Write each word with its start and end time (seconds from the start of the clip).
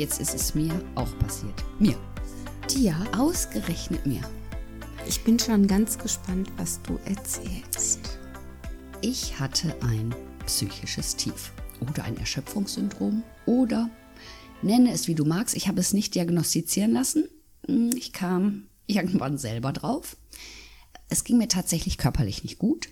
Jetzt 0.00 0.18
ist 0.18 0.34
es 0.34 0.54
mir 0.54 0.72
auch 0.94 1.16
passiert. 1.18 1.62
Mir. 1.78 1.94
Dir, 2.70 2.96
ausgerechnet 3.16 4.06
mir. 4.06 4.22
Ich 5.06 5.22
bin 5.24 5.38
schon 5.38 5.66
ganz 5.66 5.98
gespannt, 5.98 6.50
was 6.56 6.80
du 6.82 6.98
erzählst. 7.04 8.18
Ich 9.02 9.38
hatte 9.38 9.76
ein 9.82 10.14
psychisches 10.46 11.16
Tief 11.16 11.52
oder 11.80 12.04
ein 12.04 12.16
Erschöpfungssyndrom 12.16 13.22
oder 13.44 13.90
nenne 14.62 14.90
es 14.92 15.06
wie 15.06 15.14
du 15.14 15.26
magst. 15.26 15.54
Ich 15.54 15.68
habe 15.68 15.80
es 15.80 15.92
nicht 15.92 16.14
diagnostizieren 16.14 16.92
lassen. 16.92 17.28
Hm, 17.66 17.90
ich 17.94 18.14
kam 18.14 18.68
irgendwann 18.86 19.36
selber 19.36 19.72
drauf. 19.72 20.16
Es 21.10 21.24
ging 21.24 21.36
mir 21.36 21.48
tatsächlich 21.48 21.98
körperlich 21.98 22.42
nicht 22.42 22.58
gut 22.58 22.88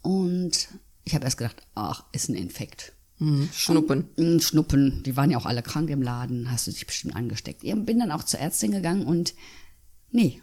und 0.00 0.68
ich 1.04 1.14
habe 1.14 1.26
erst 1.26 1.36
gedacht, 1.36 1.66
ach, 1.74 2.04
ist 2.12 2.30
ein 2.30 2.34
Infekt. 2.34 2.95
Mhm. 3.18 3.48
Schnuppen. 3.52 4.08
Und, 4.16 4.42
Schnuppen, 4.42 5.02
die 5.02 5.16
waren 5.16 5.30
ja 5.30 5.38
auch 5.38 5.46
alle 5.46 5.62
krank 5.62 5.90
im 5.90 6.02
Laden, 6.02 6.50
hast 6.50 6.66
du 6.66 6.70
dich 6.70 6.86
bestimmt 6.86 7.16
angesteckt. 7.16 7.64
Ich 7.64 7.74
bin 7.74 7.98
dann 7.98 8.10
auch 8.10 8.24
zur 8.24 8.40
Ärztin 8.40 8.72
gegangen 8.72 9.06
und 9.06 9.34
nee, 10.10 10.40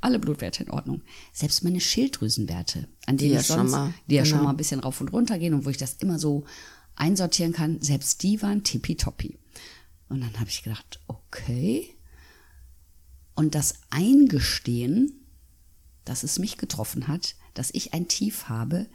alle 0.00 0.18
Blutwerte 0.18 0.64
in 0.64 0.70
Ordnung. 0.70 1.02
Selbst 1.32 1.64
meine 1.64 1.80
Schilddrüsenwerte, 1.80 2.88
an 3.06 3.16
denen 3.16 3.30
die 3.30 3.34
ja 3.36 3.42
sonst, 3.42 3.72
mal, 3.72 3.92
die 4.06 4.14
ja 4.14 4.22
genau. 4.22 4.36
schon 4.36 4.44
mal 4.44 4.50
ein 4.50 4.56
bisschen 4.56 4.80
rauf 4.80 5.00
und 5.00 5.08
runter 5.12 5.38
gehen 5.38 5.54
und 5.54 5.64
wo 5.64 5.70
ich 5.70 5.76
das 5.76 5.94
immer 5.94 6.18
so 6.18 6.44
einsortieren 6.94 7.52
kann, 7.52 7.80
selbst 7.80 8.22
die 8.22 8.42
waren 8.42 8.64
tippitoppi. 8.64 9.38
Und 10.08 10.20
dann 10.20 10.38
habe 10.38 10.48
ich 10.48 10.62
gedacht, 10.62 11.00
okay. 11.06 11.94
Und 13.34 13.54
das 13.54 13.74
Eingestehen, 13.90 15.12
dass 16.04 16.22
es 16.22 16.38
mich 16.38 16.56
getroffen 16.56 17.08
hat, 17.08 17.34
dass 17.54 17.70
ich 17.72 17.92
ein 17.92 18.08
Tief 18.08 18.48
habe, 18.48 18.86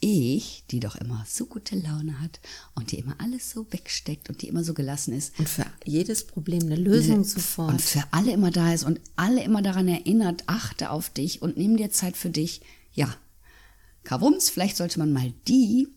ich, 0.00 0.64
die 0.70 0.80
doch 0.80 0.96
immer 0.96 1.24
so 1.28 1.46
gute 1.46 1.76
Laune 1.76 2.20
hat 2.20 2.40
und 2.74 2.92
die 2.92 2.98
immer 2.98 3.16
alles 3.18 3.50
so 3.50 3.66
wegsteckt 3.70 4.28
und 4.28 4.42
die 4.42 4.48
immer 4.48 4.62
so 4.62 4.74
gelassen 4.74 5.14
ist. 5.14 5.38
Und 5.38 5.48
für 5.48 5.66
jedes 5.84 6.26
Problem 6.26 6.62
eine 6.62 6.76
Lösung 6.76 7.24
sofort. 7.24 7.72
Und 7.72 7.82
für 7.82 8.04
alle 8.10 8.32
immer 8.32 8.50
da 8.50 8.72
ist 8.72 8.84
und 8.84 9.00
alle 9.16 9.42
immer 9.42 9.62
daran 9.62 9.88
erinnert, 9.88 10.44
achte 10.46 10.90
auf 10.90 11.10
dich 11.10 11.42
und 11.42 11.56
nimm 11.56 11.76
dir 11.76 11.90
Zeit 11.90 12.16
für 12.16 12.30
dich. 12.30 12.60
Ja, 12.92 13.14
Kavums, 14.04 14.50
vielleicht 14.50 14.76
sollte 14.76 14.98
man 14.98 15.12
mal 15.12 15.32
die 15.48 15.88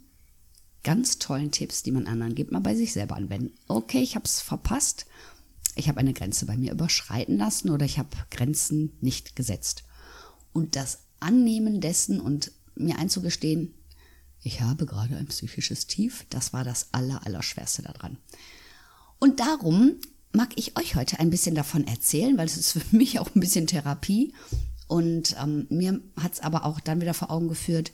ganz 0.83 1.19
tollen 1.19 1.51
Tipps, 1.51 1.83
die 1.83 1.91
man 1.91 2.07
anderen 2.07 2.35
gibt, 2.35 2.51
mal 2.51 2.59
bei 2.59 2.75
sich 2.75 2.93
selber 2.93 3.15
anwenden. 3.15 3.53
Okay, 3.67 4.01
ich 4.01 4.15
habe 4.15 4.25
es 4.25 4.41
verpasst. 4.41 5.05
Ich 5.75 5.87
habe 5.87 5.99
eine 5.99 6.13
Grenze 6.13 6.45
bei 6.45 6.57
mir 6.57 6.71
überschreiten 6.71 7.37
lassen 7.37 7.69
oder 7.69 7.85
ich 7.85 7.99
habe 7.99 8.09
Grenzen 8.31 8.97
nicht 9.01 9.35
gesetzt. 9.35 9.83
Und 10.53 10.75
das 10.75 10.99
Annehmen 11.19 11.81
dessen 11.81 12.19
und 12.19 12.51
mir 12.75 12.97
einzugestehen, 12.97 13.73
ich 14.41 14.61
habe 14.61 14.85
gerade 14.85 15.17
ein 15.17 15.27
psychisches 15.27 15.87
Tief, 15.87 16.25
das 16.29 16.53
war 16.53 16.63
das 16.63 16.87
Aller, 16.91 17.25
Allerschwerste 17.25 17.81
daran. 17.81 18.17
Und 19.19 19.39
darum 19.39 19.95
mag 20.31 20.51
ich 20.55 20.77
euch 20.77 20.95
heute 20.95 21.19
ein 21.19 21.29
bisschen 21.29 21.55
davon 21.55 21.85
erzählen, 21.87 22.37
weil 22.37 22.47
es 22.47 22.57
ist 22.57 22.71
für 22.71 22.81
mich 22.95 23.19
auch 23.19 23.33
ein 23.35 23.39
bisschen 23.41 23.67
Therapie. 23.67 24.33
Und 24.87 25.35
ähm, 25.41 25.67
mir 25.69 26.01
hat 26.15 26.33
es 26.33 26.39
aber 26.39 26.65
auch 26.65 26.79
dann 26.79 27.01
wieder 27.01 27.13
vor 27.13 27.29
Augen 27.29 27.47
geführt, 27.47 27.91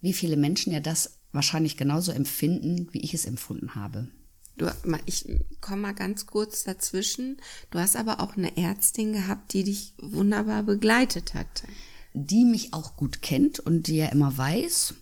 wie 0.00 0.12
viele 0.12 0.36
Menschen 0.36 0.72
ja 0.72 0.80
das 0.80 1.18
wahrscheinlich 1.32 1.76
genauso 1.76 2.12
empfinden, 2.12 2.88
wie 2.92 3.00
ich 3.00 3.14
es 3.14 3.24
empfunden 3.24 3.74
habe. 3.74 4.08
Du, 4.56 4.70
ich 5.06 5.26
komme 5.60 5.82
mal 5.82 5.94
ganz 5.94 6.26
kurz 6.26 6.62
dazwischen. 6.62 7.38
Du 7.70 7.78
hast 7.78 7.96
aber 7.96 8.20
auch 8.20 8.36
eine 8.36 8.56
Ärztin 8.56 9.12
gehabt, 9.12 9.52
die 9.52 9.64
dich 9.64 9.94
wunderbar 9.98 10.62
begleitet 10.62 11.34
hat. 11.34 11.64
Die 12.12 12.44
mich 12.44 12.72
auch 12.72 12.96
gut 12.96 13.22
kennt 13.22 13.58
und 13.58 13.88
die 13.88 13.96
ja 13.96 14.06
immer 14.06 14.36
weiß. 14.36 14.94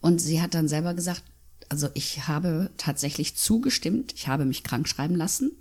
Und 0.00 0.20
sie 0.20 0.40
hat 0.40 0.54
dann 0.54 0.68
selber 0.68 0.94
gesagt, 0.94 1.22
also 1.68 1.88
ich 1.94 2.26
habe 2.28 2.70
tatsächlich 2.76 3.36
zugestimmt, 3.36 4.14
ich 4.14 4.28
habe 4.28 4.44
mich 4.44 4.64
krank 4.64 4.88
schreiben 4.88 5.16
lassen. 5.16 5.52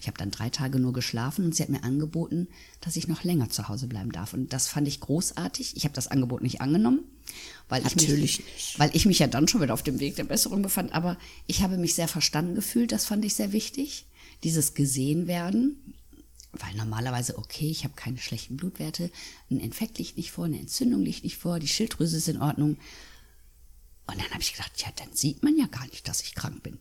Ich 0.00 0.06
habe 0.06 0.16
dann 0.16 0.30
drei 0.30 0.48
Tage 0.48 0.78
nur 0.78 0.92
geschlafen 0.92 1.44
und 1.44 1.54
sie 1.54 1.62
hat 1.62 1.68
mir 1.68 1.84
angeboten, 1.84 2.48
dass 2.80 2.96
ich 2.96 3.08
noch 3.08 3.24
länger 3.24 3.50
zu 3.50 3.68
Hause 3.68 3.86
bleiben 3.86 4.12
darf. 4.12 4.32
Und 4.32 4.52
das 4.52 4.66
fand 4.68 4.88
ich 4.88 5.00
großartig. 5.00 5.76
Ich 5.76 5.84
habe 5.84 5.94
das 5.94 6.08
Angebot 6.08 6.42
nicht 6.42 6.60
angenommen, 6.60 7.00
weil 7.68 7.82
Natürlich 7.82 8.38
ich 8.40 8.44
mich, 8.44 8.54
nicht. 8.54 8.78
weil 8.78 8.90
ich 8.94 9.06
mich 9.06 9.18
ja 9.18 9.26
dann 9.26 9.48
schon 9.48 9.60
wieder 9.60 9.74
auf 9.74 9.82
dem 9.82 10.00
Weg 10.00 10.16
der 10.16 10.24
Besserung 10.24 10.62
befand. 10.62 10.94
Aber 10.94 11.18
ich 11.46 11.62
habe 11.62 11.76
mich 11.76 11.94
sehr 11.94 12.08
verstanden 12.08 12.54
gefühlt. 12.54 12.92
Das 12.92 13.04
fand 13.04 13.24
ich 13.24 13.34
sehr 13.34 13.52
wichtig. 13.52 14.06
Dieses 14.44 14.74
gesehen 14.74 15.26
werden, 15.26 15.94
weil 16.52 16.74
normalerweise 16.76 17.36
okay, 17.36 17.68
ich 17.68 17.84
habe 17.84 17.94
keine 17.94 18.18
schlechten 18.18 18.56
Blutwerte, 18.56 19.10
ein 19.50 19.60
Infekt 19.60 19.98
liegt 19.98 20.16
nicht 20.16 20.30
vor, 20.30 20.44
eine 20.46 20.58
Entzündung 20.58 21.02
liegt 21.02 21.24
nicht 21.24 21.36
vor, 21.36 21.58
die 21.58 21.68
Schilddrüse 21.68 22.16
ist 22.16 22.28
in 22.28 22.40
Ordnung. 22.40 22.78
Und 24.08 24.18
dann 24.18 24.30
habe 24.30 24.40
ich 24.40 24.52
gedacht, 24.52 24.72
ja, 24.78 24.88
dann 24.96 25.12
sieht 25.12 25.42
man 25.42 25.56
ja 25.56 25.66
gar 25.66 25.86
nicht, 25.86 26.08
dass 26.08 26.22
ich 26.22 26.34
krank 26.34 26.62
bin. 26.62 26.78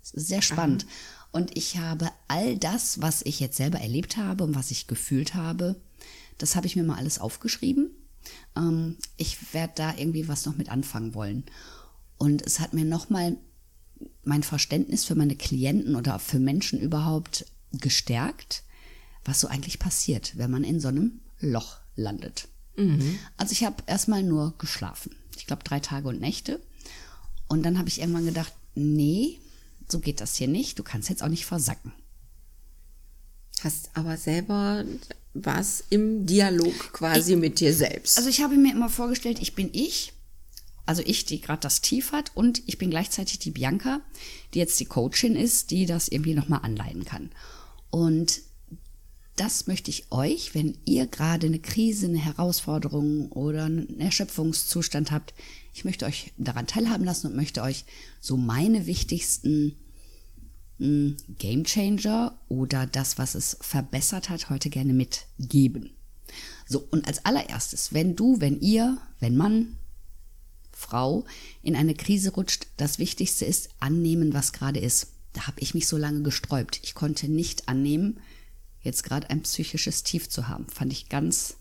Das 0.00 0.12
ist 0.12 0.28
sehr 0.28 0.42
spannend. 0.42 0.84
Aha. 0.84 0.92
Und 1.32 1.56
ich 1.56 1.76
habe 1.76 2.10
all 2.28 2.56
das, 2.56 3.02
was 3.02 3.22
ich 3.22 3.40
jetzt 3.40 3.56
selber 3.56 3.80
erlebt 3.80 4.16
habe 4.16 4.44
und 4.44 4.54
was 4.54 4.70
ich 4.70 4.86
gefühlt 4.86 5.34
habe, 5.34 5.76
das 6.38 6.56
habe 6.56 6.66
ich 6.66 6.76
mir 6.76 6.84
mal 6.84 6.96
alles 6.96 7.18
aufgeschrieben. 7.18 7.90
Ähm, 8.56 8.96
ich 9.16 9.52
werde 9.52 9.72
da 9.76 9.94
irgendwie 9.96 10.28
was 10.28 10.46
noch 10.46 10.56
mit 10.56 10.70
anfangen 10.70 11.14
wollen. 11.14 11.44
Und 12.16 12.42
es 12.42 12.60
hat 12.60 12.72
mir 12.72 12.84
nochmal 12.84 13.36
mein 14.24 14.42
Verständnis 14.42 15.04
für 15.04 15.16
meine 15.16 15.36
Klienten 15.36 15.96
oder 15.96 16.18
für 16.18 16.38
Menschen 16.38 16.80
überhaupt 16.80 17.46
gestärkt, 17.72 18.62
was 19.24 19.40
so 19.40 19.48
eigentlich 19.48 19.78
passiert, 19.78 20.38
wenn 20.38 20.50
man 20.50 20.64
in 20.64 20.80
so 20.80 20.88
einem 20.88 21.20
Loch 21.40 21.78
landet. 21.96 22.48
Mhm. 22.76 23.18
Also 23.36 23.52
ich 23.52 23.64
habe 23.64 23.82
erstmal 23.86 24.22
nur 24.22 24.54
geschlafen. 24.58 25.14
Ich 25.36 25.46
glaube 25.46 25.64
drei 25.64 25.80
Tage 25.80 26.08
und 26.08 26.20
Nächte. 26.20 26.60
Und 27.48 27.62
dann 27.62 27.78
habe 27.78 27.88
ich 27.88 28.00
irgendwann 28.00 28.26
gedacht, 28.26 28.52
nee, 28.74 29.38
so 29.88 30.00
geht 30.00 30.20
das 30.20 30.36
hier 30.36 30.48
nicht. 30.48 30.78
Du 30.78 30.82
kannst 30.82 31.08
jetzt 31.08 31.22
auch 31.22 31.28
nicht 31.28 31.46
versacken. 31.46 31.92
Hast 33.62 33.90
aber 33.94 34.16
selber 34.16 34.84
was 35.34 35.84
im 35.90 36.26
Dialog 36.26 36.92
quasi 36.92 37.32
ich, 37.32 37.38
mit 37.38 37.60
dir 37.60 37.74
selbst. 37.74 38.18
Also 38.18 38.30
ich 38.30 38.42
habe 38.42 38.56
mir 38.56 38.72
immer 38.72 38.88
vorgestellt, 38.88 39.38
ich 39.40 39.54
bin 39.54 39.70
ich, 39.72 40.12
also 40.86 41.02
ich, 41.04 41.24
die 41.26 41.40
gerade 41.40 41.60
das 41.60 41.80
Tief 41.80 42.12
hat, 42.12 42.32
und 42.34 42.62
ich 42.66 42.78
bin 42.78 42.90
gleichzeitig 42.90 43.38
die 43.38 43.50
Bianca, 43.50 44.00
die 44.54 44.58
jetzt 44.58 44.78
die 44.80 44.84
Coachin 44.84 45.36
ist, 45.36 45.70
die 45.70 45.86
das 45.86 46.08
irgendwie 46.08 46.34
nochmal 46.34 46.60
anleiten 46.62 47.04
kann. 47.04 47.30
Und 47.90 48.40
das 49.36 49.66
möchte 49.66 49.90
ich 49.90 50.10
euch, 50.10 50.54
wenn 50.54 50.76
ihr 50.84 51.06
gerade 51.06 51.46
eine 51.46 51.60
Krise, 51.60 52.06
eine 52.06 52.18
Herausforderung 52.18 53.30
oder 53.30 53.66
einen 53.66 54.00
Erschöpfungszustand 54.00 55.12
habt, 55.12 55.32
ich 55.78 55.84
möchte 55.84 56.06
euch 56.06 56.32
daran 56.36 56.66
teilhaben 56.66 57.04
lassen 57.04 57.28
und 57.28 57.36
möchte 57.36 57.62
euch 57.62 57.84
so 58.20 58.36
meine 58.36 58.86
wichtigsten 58.86 59.76
mh, 60.78 61.14
Game 61.38 61.62
Changer 61.62 62.36
oder 62.48 62.84
das, 62.84 63.16
was 63.16 63.36
es 63.36 63.56
verbessert 63.60 64.28
hat, 64.28 64.50
heute 64.50 64.70
gerne 64.70 64.92
mitgeben. 64.92 65.90
So, 66.66 66.80
und 66.90 67.06
als 67.06 67.24
allererstes, 67.24 67.92
wenn 67.92 68.16
du, 68.16 68.40
wenn 68.40 68.60
ihr, 68.60 68.98
wenn 69.20 69.36
Mann, 69.36 69.76
Frau 70.72 71.24
in 71.62 71.76
eine 71.76 71.94
Krise 71.94 72.32
rutscht, 72.32 72.66
das 72.76 72.98
Wichtigste 72.98 73.44
ist 73.44 73.68
annehmen, 73.78 74.34
was 74.34 74.52
gerade 74.52 74.80
ist. 74.80 75.12
Da 75.32 75.46
habe 75.46 75.60
ich 75.60 75.74
mich 75.74 75.86
so 75.86 75.96
lange 75.96 76.22
gesträubt. 76.22 76.80
Ich 76.82 76.96
konnte 76.96 77.28
nicht 77.28 77.68
annehmen, 77.68 78.18
jetzt 78.82 79.04
gerade 79.04 79.30
ein 79.30 79.42
psychisches 79.42 80.02
Tief 80.02 80.28
zu 80.28 80.48
haben. 80.48 80.66
Fand 80.68 80.92
ich 80.92 81.08
ganz 81.08 81.54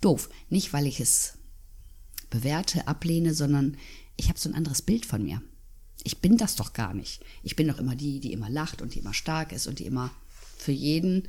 doof. 0.00 0.30
Nicht, 0.50 0.72
weil 0.72 0.86
ich 0.86 1.00
es 1.00 1.38
bewerte, 2.32 2.88
ablehne, 2.88 3.34
sondern 3.34 3.76
ich 4.16 4.28
habe 4.28 4.38
so 4.38 4.48
ein 4.48 4.54
anderes 4.54 4.82
Bild 4.82 5.06
von 5.06 5.22
mir. 5.22 5.42
Ich 6.02 6.18
bin 6.18 6.36
das 6.36 6.56
doch 6.56 6.72
gar 6.72 6.94
nicht. 6.94 7.22
Ich 7.44 7.54
bin 7.54 7.68
doch 7.68 7.78
immer 7.78 7.94
die, 7.94 8.18
die 8.18 8.32
immer 8.32 8.50
lacht 8.50 8.82
und 8.82 8.94
die 8.94 8.98
immer 8.98 9.14
stark 9.14 9.52
ist 9.52 9.68
und 9.68 9.78
die 9.78 9.86
immer 9.86 10.10
für 10.56 10.72
jeden 10.72 11.28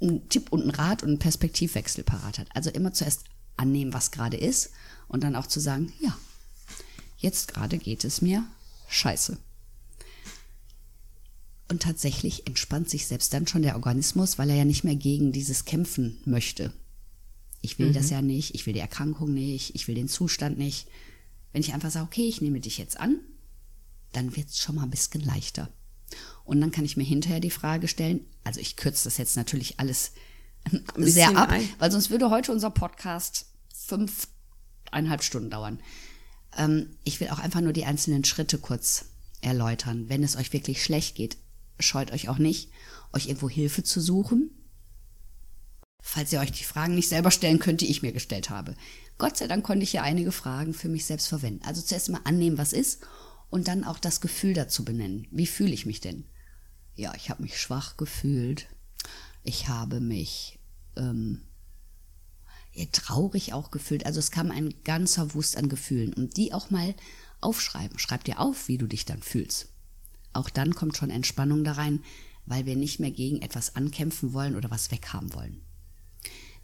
einen 0.00 0.28
Tipp 0.28 0.50
und 0.50 0.62
einen 0.62 0.70
Rat 0.70 1.02
und 1.02 1.10
einen 1.10 1.18
Perspektivwechsel 1.18 2.04
parat 2.04 2.38
hat. 2.38 2.48
Also 2.54 2.70
immer 2.70 2.92
zuerst 2.92 3.24
annehmen, 3.56 3.92
was 3.92 4.10
gerade 4.10 4.36
ist 4.36 4.70
und 5.08 5.22
dann 5.22 5.36
auch 5.36 5.46
zu 5.46 5.60
sagen, 5.60 5.92
ja, 6.00 6.16
jetzt 7.18 7.48
gerade 7.48 7.78
geht 7.78 8.04
es 8.04 8.20
mir 8.20 8.44
scheiße. 8.88 9.38
Und 11.68 11.82
tatsächlich 11.82 12.46
entspannt 12.46 12.88
sich 12.88 13.06
selbst 13.06 13.32
dann 13.32 13.46
schon 13.46 13.62
der 13.62 13.76
Organismus, 13.76 14.38
weil 14.38 14.50
er 14.50 14.56
ja 14.56 14.64
nicht 14.64 14.84
mehr 14.84 14.96
gegen 14.96 15.32
dieses 15.32 15.64
kämpfen 15.64 16.18
möchte. 16.24 16.72
Ich 17.60 17.78
will 17.78 17.88
mhm. 17.88 17.94
das 17.94 18.10
ja 18.10 18.22
nicht, 18.22 18.54
ich 18.54 18.66
will 18.66 18.74
die 18.74 18.80
Erkrankung 18.80 19.32
nicht, 19.32 19.74
ich 19.74 19.88
will 19.88 19.94
den 19.94 20.08
Zustand 20.08 20.58
nicht. 20.58 20.88
Wenn 21.52 21.62
ich 21.62 21.72
einfach 21.72 21.90
sage, 21.90 22.06
okay, 22.06 22.28
ich 22.28 22.40
nehme 22.40 22.60
dich 22.60 22.78
jetzt 22.78 22.98
an, 22.98 23.20
dann 24.12 24.36
wird 24.36 24.48
es 24.48 24.58
schon 24.58 24.76
mal 24.76 24.82
ein 24.82 24.90
bisschen 24.90 25.22
leichter. 25.22 25.70
Und 26.44 26.60
dann 26.60 26.70
kann 26.70 26.84
ich 26.84 26.96
mir 26.96 27.04
hinterher 27.04 27.40
die 27.40 27.50
Frage 27.50 27.88
stellen, 27.88 28.20
also 28.44 28.60
ich 28.60 28.76
kürze 28.76 29.04
das 29.04 29.18
jetzt 29.18 29.36
natürlich 29.36 29.80
alles 29.80 30.12
sehr 30.96 31.36
ab, 31.36 31.50
ein. 31.50 31.68
weil 31.78 31.90
sonst 31.90 32.10
würde 32.10 32.30
heute 32.30 32.52
unser 32.52 32.70
Podcast 32.70 33.46
fünfeinhalb 33.74 35.22
Stunden 35.22 35.50
dauern. 35.50 35.80
Ähm, 36.56 36.96
ich 37.04 37.20
will 37.20 37.28
auch 37.28 37.38
einfach 37.38 37.60
nur 37.60 37.72
die 37.72 37.84
einzelnen 37.84 38.24
Schritte 38.24 38.58
kurz 38.58 39.06
erläutern. 39.40 40.08
Wenn 40.08 40.22
es 40.22 40.36
euch 40.36 40.52
wirklich 40.52 40.82
schlecht 40.82 41.16
geht, 41.16 41.36
scheut 41.78 42.12
euch 42.12 42.28
auch 42.28 42.38
nicht, 42.38 42.70
euch 43.12 43.26
irgendwo 43.26 43.48
Hilfe 43.48 43.82
zu 43.82 44.00
suchen. 44.00 44.50
Falls 46.08 46.32
ihr 46.32 46.38
euch 46.38 46.52
die 46.52 46.62
Fragen 46.62 46.94
nicht 46.94 47.08
selber 47.08 47.32
stellen 47.32 47.58
könnt, 47.58 47.80
die 47.80 47.90
ich 47.90 48.00
mir 48.00 48.12
gestellt 48.12 48.48
habe. 48.48 48.76
Gott 49.18 49.36
sei 49.36 49.48
Dank 49.48 49.64
konnte 49.64 49.82
ich 49.82 49.92
ja 49.92 50.02
einige 50.02 50.30
Fragen 50.30 50.72
für 50.72 50.88
mich 50.88 51.04
selbst 51.04 51.26
verwenden. 51.26 51.64
Also 51.66 51.82
zuerst 51.82 52.10
mal 52.10 52.20
annehmen, 52.22 52.58
was 52.58 52.72
ist 52.72 53.04
und 53.50 53.66
dann 53.66 53.82
auch 53.82 53.98
das 53.98 54.20
Gefühl 54.20 54.54
dazu 54.54 54.84
benennen. 54.84 55.26
Wie 55.32 55.48
fühle 55.48 55.74
ich 55.74 55.84
mich 55.84 56.00
denn? 56.00 56.24
Ja, 56.94 57.12
ich 57.16 57.28
habe 57.28 57.42
mich 57.42 57.60
schwach 57.60 57.96
gefühlt. 57.96 58.68
Ich 59.42 59.66
habe 59.66 59.98
mich 59.98 60.60
ähm, 60.96 61.42
traurig 62.92 63.52
auch 63.52 63.72
gefühlt. 63.72 64.06
Also 64.06 64.20
es 64.20 64.30
kam 64.30 64.52
ein 64.52 64.74
ganzer 64.84 65.34
Wust 65.34 65.56
an 65.56 65.68
Gefühlen. 65.68 66.14
Und 66.14 66.36
die 66.36 66.52
auch 66.52 66.70
mal 66.70 66.94
aufschreiben. 67.40 67.98
Schreib 67.98 68.22
dir 68.22 68.38
auf, 68.38 68.68
wie 68.68 68.78
du 68.78 68.86
dich 68.86 69.06
dann 69.06 69.22
fühlst. 69.22 69.70
Auch 70.32 70.50
dann 70.50 70.72
kommt 70.76 70.96
schon 70.96 71.10
Entspannung 71.10 71.64
da 71.64 71.72
rein, 71.72 72.04
weil 72.44 72.64
wir 72.64 72.76
nicht 72.76 73.00
mehr 73.00 73.10
gegen 73.10 73.42
etwas 73.42 73.74
ankämpfen 73.74 74.32
wollen 74.34 74.54
oder 74.54 74.70
was 74.70 74.92
weghaben 74.92 75.34
wollen. 75.34 75.65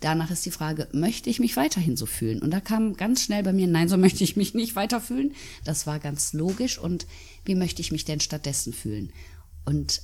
Danach 0.03 0.33
ist 0.33 0.45
die 0.45 0.51
Frage, 0.51 0.89
möchte 0.93 1.31
ich 1.31 1.39
mich 1.39 1.57
weiterhin 1.57 1.97
so 1.97 2.07
fühlen? 2.07 2.43
Und 2.43 2.51
da 2.51 2.61
kam 2.61 2.95
ganz 2.95 3.23
schnell 3.23 3.45
bei 3.45 3.53
mir, 3.53 3.69
nein, 3.69 3.89
so 3.89 3.97
möchte 3.99 4.25
ich 4.25 4.37
mich 4.37 4.53
nicht 4.53 4.77
weiter 4.77 5.01
fühlen. 5.01 5.35
Das 5.65 5.87
war 5.87 5.99
ganz 5.99 6.33
logisch. 6.33 6.77
Und 6.77 7.07
wie 7.45 7.55
möchte 7.55 7.81
ich 7.81 7.93
mich 7.93 8.05
denn 8.05 8.21
stattdessen 8.21 8.73
fühlen? 8.73 9.13
Und 9.65 10.03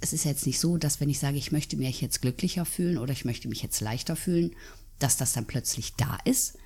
es 0.00 0.12
ist 0.12 0.24
jetzt 0.24 0.46
nicht 0.46 0.60
so, 0.60 0.76
dass 0.76 1.00
wenn 1.00 1.10
ich 1.10 1.18
sage, 1.18 1.36
ich 1.36 1.50
möchte 1.50 1.76
mich 1.76 2.00
jetzt 2.00 2.22
glücklicher 2.22 2.64
fühlen 2.64 2.98
oder 2.98 3.12
ich 3.12 3.24
möchte 3.24 3.48
mich 3.48 3.62
jetzt 3.62 3.80
leichter 3.80 4.14
fühlen, 4.14 4.54
dass 5.00 5.16
das 5.16 5.32
dann 5.32 5.46
plötzlich 5.46 5.94
da 5.94 6.18
ist. 6.24 6.56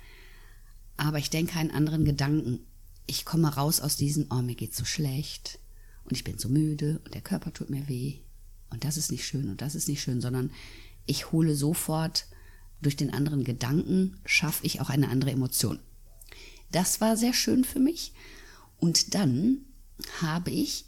Aber 0.97 1.17
ich 1.17 1.31
denke 1.31 1.57
einen 1.57 1.71
anderen 1.71 2.05
Gedanken. 2.05 2.59
Ich 3.07 3.25
komme 3.25 3.55
raus 3.55 3.81
aus 3.81 3.95
diesem, 3.95 4.27
oh, 4.29 4.43
mir 4.43 4.55
geht's 4.55 4.77
so 4.77 4.85
schlecht 4.85 5.57
und 6.03 6.11
ich 6.11 6.23
bin 6.23 6.37
so 6.37 6.47
müde 6.47 7.01
und 7.05 7.15
der 7.15 7.21
Körper 7.21 7.51
tut 7.53 7.71
mir 7.71 7.87
weh 7.87 8.19
und 8.69 8.83
das 8.83 8.97
ist 8.97 9.11
nicht 9.11 9.25
schön 9.25 9.49
und 9.49 9.61
das 9.61 9.73
ist 9.73 9.87
nicht 9.87 10.01
schön, 10.01 10.21
sondern 10.21 10.51
ich 11.05 11.31
hole 11.31 11.55
sofort 11.55 12.25
durch 12.81 12.95
den 12.95 13.13
anderen 13.13 13.43
Gedanken, 13.43 14.19
schaffe 14.25 14.65
ich 14.65 14.81
auch 14.81 14.89
eine 14.89 15.09
andere 15.09 15.31
Emotion. 15.31 15.79
Das 16.71 17.01
war 17.01 17.17
sehr 17.17 17.33
schön 17.33 17.63
für 17.63 17.79
mich. 17.79 18.13
Und 18.77 19.15
dann 19.15 19.65
habe 20.21 20.51
ich 20.51 20.85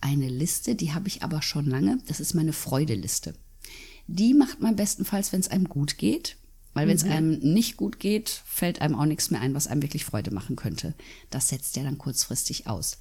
eine 0.00 0.28
Liste, 0.28 0.74
die 0.74 0.92
habe 0.92 1.08
ich 1.08 1.22
aber 1.22 1.42
schon 1.42 1.66
lange. 1.66 1.98
Das 2.06 2.20
ist 2.20 2.34
meine 2.34 2.52
Freudeliste. 2.52 3.34
Die 4.06 4.32
macht 4.32 4.60
man 4.60 4.76
bestenfalls, 4.76 5.32
wenn 5.32 5.40
es 5.40 5.48
einem 5.48 5.68
gut 5.68 5.98
geht. 5.98 6.36
Weil 6.74 6.86
wenn 6.86 6.96
es 6.96 7.04
mhm. 7.04 7.10
einem 7.10 7.38
nicht 7.40 7.76
gut 7.76 7.98
geht, 7.98 8.42
fällt 8.46 8.80
einem 8.80 8.94
auch 8.94 9.04
nichts 9.04 9.30
mehr 9.30 9.40
ein, 9.40 9.54
was 9.54 9.66
einem 9.66 9.82
wirklich 9.82 10.04
Freude 10.04 10.30
machen 10.30 10.54
könnte. 10.54 10.94
Das 11.28 11.48
setzt 11.48 11.76
ja 11.76 11.82
dann 11.82 11.98
kurzfristig 11.98 12.68
aus. 12.68 12.98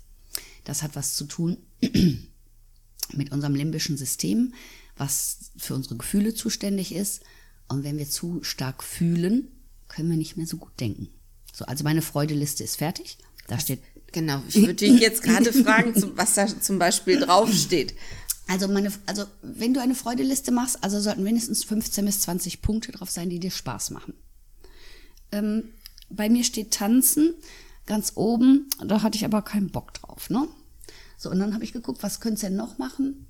Das 0.63 0.81
hat 0.81 0.95
was 0.95 1.15
zu 1.15 1.25
tun 1.25 1.57
mit 3.13 3.31
unserem 3.31 3.53
limbischen 3.53 3.95
System 3.95 4.53
was 4.97 5.51
für 5.57 5.75
unsere 5.75 5.97
Gefühle 5.97 6.33
zuständig 6.33 6.93
ist. 6.93 7.21
Und 7.67 7.83
wenn 7.83 7.97
wir 7.97 8.09
zu 8.09 8.43
stark 8.43 8.83
fühlen, 8.83 9.47
können 9.87 10.09
wir 10.09 10.17
nicht 10.17 10.37
mehr 10.37 10.47
so 10.47 10.57
gut 10.57 10.79
denken. 10.79 11.09
So, 11.53 11.65
also 11.65 11.83
meine 11.83 12.01
Freudeliste 12.01 12.63
ist 12.63 12.77
fertig. 12.77 13.17
Da 13.47 13.59
steht. 13.59 13.81
Genau, 14.11 14.41
ich 14.47 14.55
würde 14.55 14.73
dich 14.75 14.99
jetzt 14.99 15.21
gerade 15.21 15.51
fragen, 15.63 15.93
was 16.15 16.35
da 16.35 16.47
zum 16.47 16.79
Beispiel 16.79 17.19
draufsteht. 17.19 17.93
Also 18.47 18.67
meine, 18.69 18.91
also 19.05 19.25
wenn 19.41 19.73
du 19.73 19.81
eine 19.81 19.95
Freudeliste 19.95 20.51
machst, 20.51 20.81
also 20.81 20.99
sollten 21.01 21.23
mindestens 21.23 21.65
15 21.65 22.05
bis 22.05 22.21
20 22.21 22.61
Punkte 22.61 22.93
drauf 22.93 23.09
sein, 23.09 23.29
die 23.29 23.39
dir 23.39 23.51
Spaß 23.51 23.89
machen. 23.91 24.13
Ähm, 25.33 25.69
bei 26.09 26.29
mir 26.29 26.45
steht 26.45 26.71
Tanzen 26.71 27.33
ganz 27.85 28.13
oben, 28.15 28.69
da 28.85 29.01
hatte 29.01 29.17
ich 29.17 29.25
aber 29.25 29.41
keinen 29.41 29.69
Bock 29.69 29.93
drauf, 29.93 30.29
ne? 30.29 30.47
So, 31.17 31.29
und 31.29 31.39
dann 31.39 31.53
habe 31.53 31.63
ich 31.63 31.73
geguckt, 31.73 32.03
was 32.03 32.19
könntest 32.19 32.43
du 32.43 32.47
denn 32.47 32.57
noch 32.57 32.77
machen? 32.77 33.26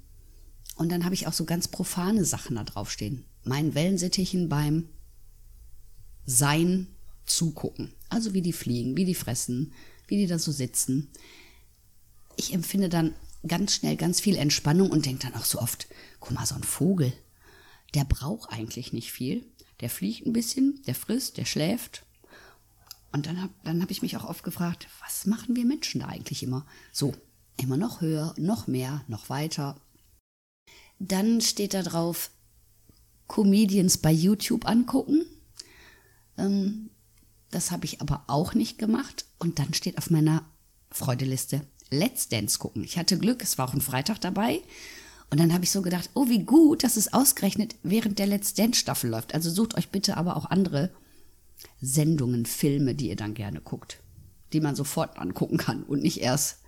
Und 0.78 0.90
dann 0.90 1.04
habe 1.04 1.16
ich 1.16 1.28
auch 1.28 1.34
so 1.34 1.46
ganz 1.46 1.68
profane 1.68 2.24
Sachen 2.24 2.56
da 2.56 2.64
draufstehen. 2.64 3.26
Mein 3.44 3.76
Wellensittichen 3.76 4.48
beim 4.48 4.90
Sein 6.26 6.88
zugucken. 7.26 7.94
Also 8.10 8.34
wie 8.34 8.42
die 8.42 8.54
fliegen, 8.54 8.96
wie 8.96 9.06
die 9.06 9.16
fressen, 9.16 9.74
wie 10.08 10.18
die 10.18 10.28
da 10.28 10.40
so 10.40 10.52
sitzen. 10.52 11.10
Ich 12.36 12.54
empfinde 12.54 12.90
dann 12.90 13.14
ganz 13.48 13.74
schnell 13.74 13.96
ganz 13.96 14.20
viel 14.20 14.36
Entspannung 14.36 14.92
und 14.92 15.06
denke 15.06 15.24
dann 15.28 15.40
auch 15.40 15.46
so 15.46 15.60
oft, 15.60 15.88
guck 16.20 16.32
mal, 16.32 16.46
so 16.46 16.56
ein 16.56 16.64
Vogel, 16.64 17.12
der 17.94 18.06
braucht 18.06 18.52
eigentlich 18.52 18.94
nicht 18.94 19.12
viel. 19.12 19.46
Der 19.80 19.90
fliegt 19.90 20.26
ein 20.26 20.34
bisschen, 20.34 20.82
der 20.88 20.96
frisst, 20.96 21.38
der 21.38 21.46
schläft. 21.46 22.04
Und 23.12 23.26
dann 23.26 23.42
habe 23.42 23.54
dann 23.64 23.82
hab 23.82 23.92
ich 23.92 24.02
mich 24.02 24.18
auch 24.18 24.26
oft 24.26 24.44
gefragt, 24.44 24.88
was 25.04 25.26
machen 25.26 25.56
wir 25.56 25.66
Menschen 25.66 26.02
da 26.02 26.08
eigentlich 26.08 26.44
immer? 26.44 26.66
So, 26.92 27.14
immer 27.58 27.78
noch 27.78 28.02
höher, 28.02 28.34
noch 28.38 28.68
mehr, 28.68 29.04
noch 29.08 29.30
weiter. 29.30 29.80
Dann 31.00 31.42
steht 31.42 31.74
da 31.74 31.84
drauf, 31.84 32.32
Comedians 33.28 33.98
bei 33.98 34.12
YouTube 34.12 34.68
angucken. 34.68 35.26
Ähm, 36.38 36.90
das 37.52 37.72
habe 37.72 37.86
ich 37.86 38.02
aber 38.02 38.24
auch 38.28 38.54
nicht 38.54 38.78
gemacht. 38.78 39.26
Und 39.40 39.60
dann 39.60 39.74
steht 39.74 39.98
auf 39.98 40.10
meiner 40.10 40.46
Freudeliste 40.92 41.62
Let's 41.90 42.28
Dance 42.30 42.60
gucken. 42.60 42.84
Ich 42.84 42.98
hatte 42.98 43.18
Glück, 43.18 43.42
es 43.44 43.58
war 43.58 43.68
auch 43.70 43.74
ein 43.74 43.82
Freitag 43.82 44.20
dabei. 44.20 44.62
Und 45.30 45.40
dann 45.40 45.54
habe 45.54 45.66
ich 45.66 45.72
so 45.72 45.82
gedacht, 45.82 46.10
oh, 46.14 46.30
wie 46.30 46.44
gut, 46.44 46.84
dass 46.84 46.98
es 46.98 47.12
ausgerechnet 47.14 47.76
während 47.84 48.18
der 48.20 48.28
Let's 48.28 48.54
Dance 48.54 48.80
Staffel 48.80 49.10
läuft. 49.10 49.34
Also 49.34 49.50
sucht 49.50 49.76
euch 49.76 49.90
bitte 49.90 50.18
aber 50.18 50.38
auch 50.38 50.46
andere 50.46 50.90
Sendungen, 51.82 52.46
Filme, 52.46 52.96
die 52.96 53.10
ihr 53.10 53.16
dann 53.16 53.34
gerne 53.34 53.62
guckt, 53.62 54.00
die 54.54 54.62
man 54.62 54.76
sofort 54.76 55.18
angucken 55.18 55.58
kann 55.58 55.84
und 55.84 56.02
nicht 56.02 56.22
erst 56.22 56.60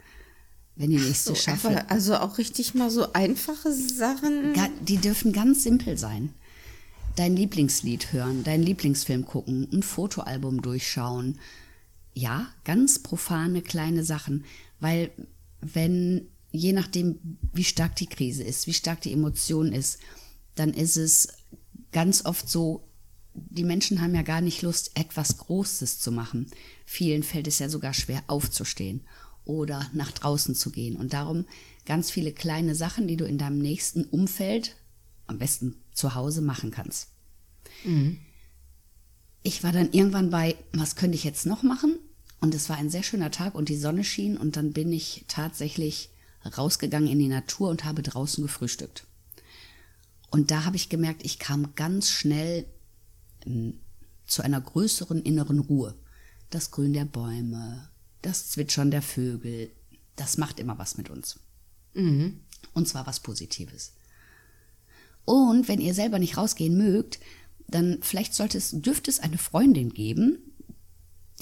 wenn 0.80 0.92
die 0.92 0.98
nächste 0.98 1.32
so, 1.32 1.36
Staffel. 1.36 1.78
Also 1.90 2.16
auch 2.16 2.38
richtig 2.38 2.74
mal 2.74 2.90
so 2.90 3.12
einfache 3.12 3.74
Sachen. 3.74 4.54
Die 4.82 4.98
dürfen 4.98 5.34
ganz 5.34 5.64
simpel 5.64 5.98
sein. 5.98 6.34
Dein 7.18 7.36
Lieblingslied 7.36 8.14
hören, 8.14 8.46
deinen 8.46 8.64
Lieblingsfilm 8.64 9.26
gucken, 9.26 9.68
ein 9.74 9.84
Fotoalbum 9.84 10.62
durchschauen. 10.62 11.38
Ja, 12.14 12.48
ganz 12.64 13.00
profane 13.00 13.62
kleine 13.62 14.06
Sachen. 14.06 14.46
Weil 14.80 15.12
wenn, 15.60 16.30
je 16.52 16.72
nachdem, 16.72 17.20
wie 17.52 17.66
stark 17.66 17.98
die 17.98 18.08
Krise 18.08 18.44
ist, 18.44 18.66
wie 18.66 18.74
stark 18.74 19.02
die 19.02 19.12
Emotion 19.12 19.74
ist, 19.74 20.00
dann 20.56 20.74
ist 20.74 20.96
es 20.96 21.28
ganz 21.92 22.24
oft 22.24 22.48
so, 22.48 22.88
die 23.34 23.66
Menschen 23.66 24.00
haben 24.00 24.16
ja 24.16 24.22
gar 24.22 24.40
nicht 24.40 24.62
Lust, 24.62 24.92
etwas 24.94 25.40
Großes 25.40 26.00
zu 26.00 26.14
machen. 26.14 26.50
Vielen 26.86 27.24
fällt 27.24 27.48
es 27.48 27.60
ja 27.60 27.68
sogar 27.68 27.94
schwer 27.94 28.24
aufzustehen 28.28 29.02
oder 29.50 29.90
nach 29.94 30.12
draußen 30.12 30.54
zu 30.54 30.70
gehen. 30.70 30.96
Und 30.96 31.14
darum 31.14 31.46
ganz 31.86 32.12
viele 32.12 32.32
kleine 32.32 32.76
Sachen, 32.76 33.08
die 33.08 33.18
du 33.18 33.26
in 33.26 33.40
deinem 33.40 33.58
nächsten 33.58 34.06
Umfeld, 34.06 34.76
am 35.26 35.40
besten 35.40 35.76
zu 35.92 36.14
Hause, 36.14 36.42
machen 36.42 36.70
kannst. 36.70 37.08
Mhm. 37.84 38.20
Ich 39.42 39.64
war 39.64 39.72
dann 39.72 39.92
irgendwann 39.92 40.30
bei, 40.30 40.56
was 40.72 40.96
könnte 40.96 41.16
ich 41.16 41.24
jetzt 41.24 41.48
noch 41.48 41.64
machen? 41.64 41.98
Und 42.40 42.54
es 42.54 42.70
war 42.70 42.78
ein 42.78 42.92
sehr 42.92 43.04
schöner 43.04 43.32
Tag 43.32 43.56
und 43.56 43.70
die 43.70 43.78
Sonne 43.78 44.04
schien 44.04 44.38
und 44.38 44.56
dann 44.56 44.72
bin 44.72 44.94
ich 44.94 45.26
tatsächlich 45.28 46.10
rausgegangen 46.58 47.10
in 47.10 47.20
die 47.20 47.28
Natur 47.28 47.70
und 47.70 47.84
habe 47.84 48.04
draußen 48.04 48.44
gefrühstückt. 48.44 49.06
Und 50.30 50.52
da 50.52 50.64
habe 50.64 50.76
ich 50.76 50.90
gemerkt, 50.90 51.26
ich 51.26 51.40
kam 51.40 51.74
ganz 51.76 52.10
schnell 52.10 52.66
hm, 53.44 53.80
zu 54.28 54.44
einer 54.44 54.62
größeren 54.62 55.24
inneren 55.24 55.60
Ruhe. 55.60 55.96
Das 56.52 56.70
Grün 56.70 56.94
der 56.94 57.06
Bäume, 57.06 57.89
das 58.22 58.50
Zwitschern 58.50 58.92
der 58.92 59.02
Vögel, 59.02 59.72
das 60.16 60.38
macht 60.38 60.60
immer 60.60 60.78
was 60.78 60.98
mit 60.98 61.10
uns. 61.10 61.40
Mhm. 61.94 62.42
Und 62.74 62.88
zwar 62.88 63.08
was 63.08 63.20
Positives. 63.20 63.94
Und 65.26 65.68
wenn 65.68 65.82
ihr 65.82 65.94
selber 65.94 66.20
nicht 66.20 66.38
rausgehen 66.38 66.78
mögt, 66.78 67.20
dann 67.68 68.00
vielleicht 68.02 68.34
sollte 68.34 68.58
es, 68.58 68.72
dürfte 68.72 69.12
es 69.12 69.20
eine 69.20 69.38
Freundin 69.38 69.94
geben, 69.94 70.40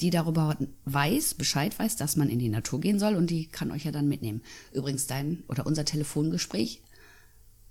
die 0.00 0.10
darüber 0.10 0.56
weiß, 0.84 1.34
Bescheid 1.34 1.76
weiß, 1.78 1.96
dass 1.96 2.16
man 2.16 2.28
in 2.28 2.38
die 2.38 2.50
Natur 2.50 2.80
gehen 2.80 2.98
soll 2.98 3.16
und 3.16 3.30
die 3.30 3.46
kann 3.46 3.70
euch 3.70 3.84
ja 3.84 3.92
dann 3.92 4.08
mitnehmen. 4.08 4.42
Übrigens 4.72 5.06
dein 5.06 5.42
oder 5.48 5.66
unser 5.66 5.84
Telefongespräch, 5.84 6.82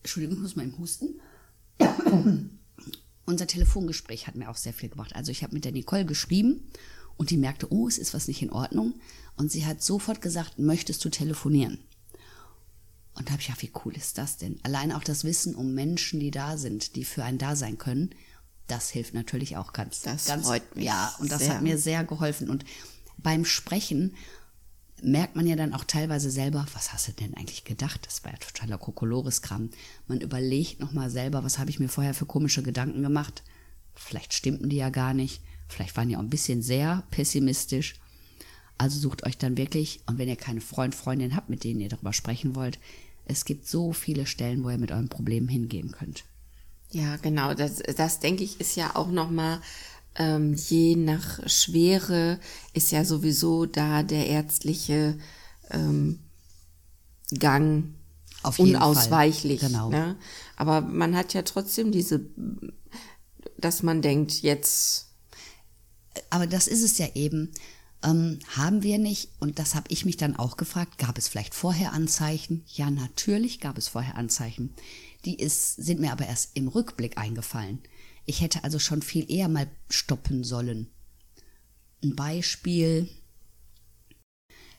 Entschuldigung, 0.01 0.37
ich 0.37 0.41
muss 0.41 0.55
mal 0.55 0.63
im 0.63 0.77
Husten. 0.77 1.19
unser 3.25 3.47
Telefongespräch 3.47 4.27
hat 4.27 4.35
mir 4.35 4.49
auch 4.49 4.55
sehr 4.55 4.73
viel 4.73 4.89
gemacht. 4.89 5.15
Also 5.15 5.31
ich 5.31 5.43
habe 5.43 5.53
mit 5.53 5.65
der 5.65 5.71
Nicole 5.71 6.05
geschrieben 6.05 6.63
und 7.17 7.29
die 7.29 7.37
merkte, 7.37 7.71
oh, 7.71 7.87
es 7.87 7.97
ist 7.97 8.13
was 8.13 8.27
nicht 8.27 8.41
in 8.41 8.51
Ordnung. 8.51 8.95
Und 9.35 9.51
sie 9.51 9.65
hat 9.65 9.81
sofort 9.81 10.21
gesagt, 10.21 10.59
möchtest 10.59 11.03
du 11.03 11.09
telefonieren? 11.09 11.79
Und 13.13 13.27
da 13.27 13.31
habe 13.31 13.41
ich 13.41 13.47
gedacht, 13.47 13.63
wie 13.63 13.71
cool 13.83 13.95
ist 13.95 14.17
das 14.17 14.37
denn? 14.37 14.59
Allein 14.63 14.91
auch 14.91 15.03
das 15.03 15.23
Wissen 15.23 15.55
um 15.55 15.73
Menschen, 15.73 16.19
die 16.19 16.31
da 16.31 16.57
sind, 16.57 16.95
die 16.95 17.03
für 17.03 17.23
einen 17.23 17.39
da 17.39 17.55
sein 17.55 17.77
können, 17.77 18.11
das 18.67 18.89
hilft 18.89 19.13
natürlich 19.13 19.57
auch 19.57 19.73
ganz. 19.73 20.01
Das 20.01 20.25
ganz, 20.25 20.45
freut 20.45 20.75
mich. 20.75 20.85
Ja, 20.85 21.15
und 21.19 21.31
das 21.31 21.39
sehr. 21.39 21.55
hat 21.55 21.61
mir 21.61 21.77
sehr 21.77 22.03
geholfen. 22.03 22.49
Und 22.49 22.65
beim 23.17 23.45
Sprechen 23.45 24.13
merkt 25.01 25.35
man 25.35 25.47
ja 25.47 25.55
dann 25.55 25.73
auch 25.73 25.83
teilweise 25.83 26.29
selber, 26.29 26.65
was 26.73 26.91
hast 26.93 27.07
du 27.07 27.11
denn 27.13 27.33
eigentlich 27.35 27.63
gedacht? 27.63 28.05
Das 28.05 28.23
war 28.23 28.31
ja 28.31 28.37
totaler 28.37 28.77
Kokolores-Kram. 28.77 29.69
Man 30.07 30.21
überlegt 30.21 30.79
nochmal 30.79 31.09
selber, 31.09 31.43
was 31.43 31.59
habe 31.59 31.69
ich 31.69 31.79
mir 31.79 31.89
vorher 31.89 32.13
für 32.13 32.25
komische 32.25 32.61
Gedanken 32.61 33.01
gemacht? 33.01 33.43
Vielleicht 33.95 34.33
stimmten 34.33 34.69
die 34.69 34.77
ja 34.77 34.89
gar 34.89 35.13
nicht. 35.13 35.41
Vielleicht 35.67 35.95
waren 35.97 36.09
die 36.09 36.15
auch 36.15 36.21
ein 36.21 36.29
bisschen 36.29 36.61
sehr 36.61 37.03
pessimistisch. 37.11 37.95
Also 38.77 38.99
sucht 38.99 39.25
euch 39.25 39.37
dann 39.37 39.57
wirklich, 39.57 40.01
und 40.05 40.17
wenn 40.17 40.29
ihr 40.29 40.35
keine 40.35 40.61
Freund, 40.61 40.93
Freundin 40.93 41.35
habt, 41.35 41.49
mit 41.49 41.63
denen 41.63 41.81
ihr 41.81 41.89
darüber 41.89 42.13
sprechen 42.13 42.55
wollt, 42.55 42.79
es 43.25 43.43
gibt 43.43 43.67
so 43.67 43.91
viele 43.91 44.25
Stellen, 44.25 44.63
wo 44.63 44.69
ihr 44.69 44.77
mit 44.77 44.91
euren 44.91 45.09
Problemen 45.09 45.47
hingehen 45.47 45.91
könnt. 45.91 46.23
Ja, 46.91 47.17
genau. 47.17 47.53
Das, 47.53 47.77
das 47.77 48.19
denke 48.19 48.43
ich, 48.43 48.59
ist 48.59 48.75
ja 48.75 48.95
auch 48.95 49.09
nochmal, 49.09 49.59
ähm, 50.15 50.53
je 50.53 50.95
nach 50.95 51.47
Schwere 51.47 52.39
ist 52.73 52.91
ja 52.91 53.03
sowieso 53.03 53.65
da 53.65 54.03
der 54.03 54.27
ärztliche 54.27 55.17
ähm, 55.71 56.19
Gang 57.37 57.93
Auf 58.43 58.57
jeden 58.59 58.75
unausweichlich. 58.75 59.59
Fall. 59.59 59.69
Genau. 59.69 59.89
Ne? 59.89 60.15
Aber 60.55 60.81
man 60.81 61.15
hat 61.15 61.33
ja 61.33 61.41
trotzdem 61.41 61.91
diese, 61.91 62.21
dass 63.57 63.83
man 63.83 64.01
denkt, 64.01 64.41
jetzt. 64.41 65.06
Aber 66.29 66.47
das 66.47 66.67
ist 66.67 66.83
es 66.83 66.97
ja 66.97 67.07
eben. 67.15 67.51
Ähm, 68.03 68.39
haben 68.55 68.83
wir 68.83 68.99
nicht, 68.99 69.29
und 69.39 69.57
das 69.57 69.73
habe 69.73 69.87
ich 69.89 70.05
mich 70.05 70.17
dann 70.17 70.35
auch 70.35 70.57
gefragt, 70.57 70.99
gab 70.99 71.17
es 71.17 71.27
vielleicht 71.27 71.55
vorher 71.55 71.93
Anzeichen? 71.93 72.63
Ja, 72.67 72.91
natürlich 72.91 73.59
gab 73.59 73.77
es 73.77 73.87
vorher 73.87 74.15
Anzeichen. 74.15 74.73
Die 75.25 75.35
ist, 75.35 75.75
sind 75.75 75.99
mir 75.99 76.11
aber 76.11 76.27
erst 76.27 76.55
im 76.55 76.67
Rückblick 76.67 77.17
eingefallen. 77.17 77.79
Ich 78.25 78.41
hätte 78.41 78.63
also 78.63 78.77
schon 78.77 79.01
viel 79.01 79.29
eher 79.31 79.47
mal 79.47 79.67
stoppen 79.89 80.43
sollen. 80.43 80.87
Ein 82.03 82.15
Beispiel, 82.15 83.09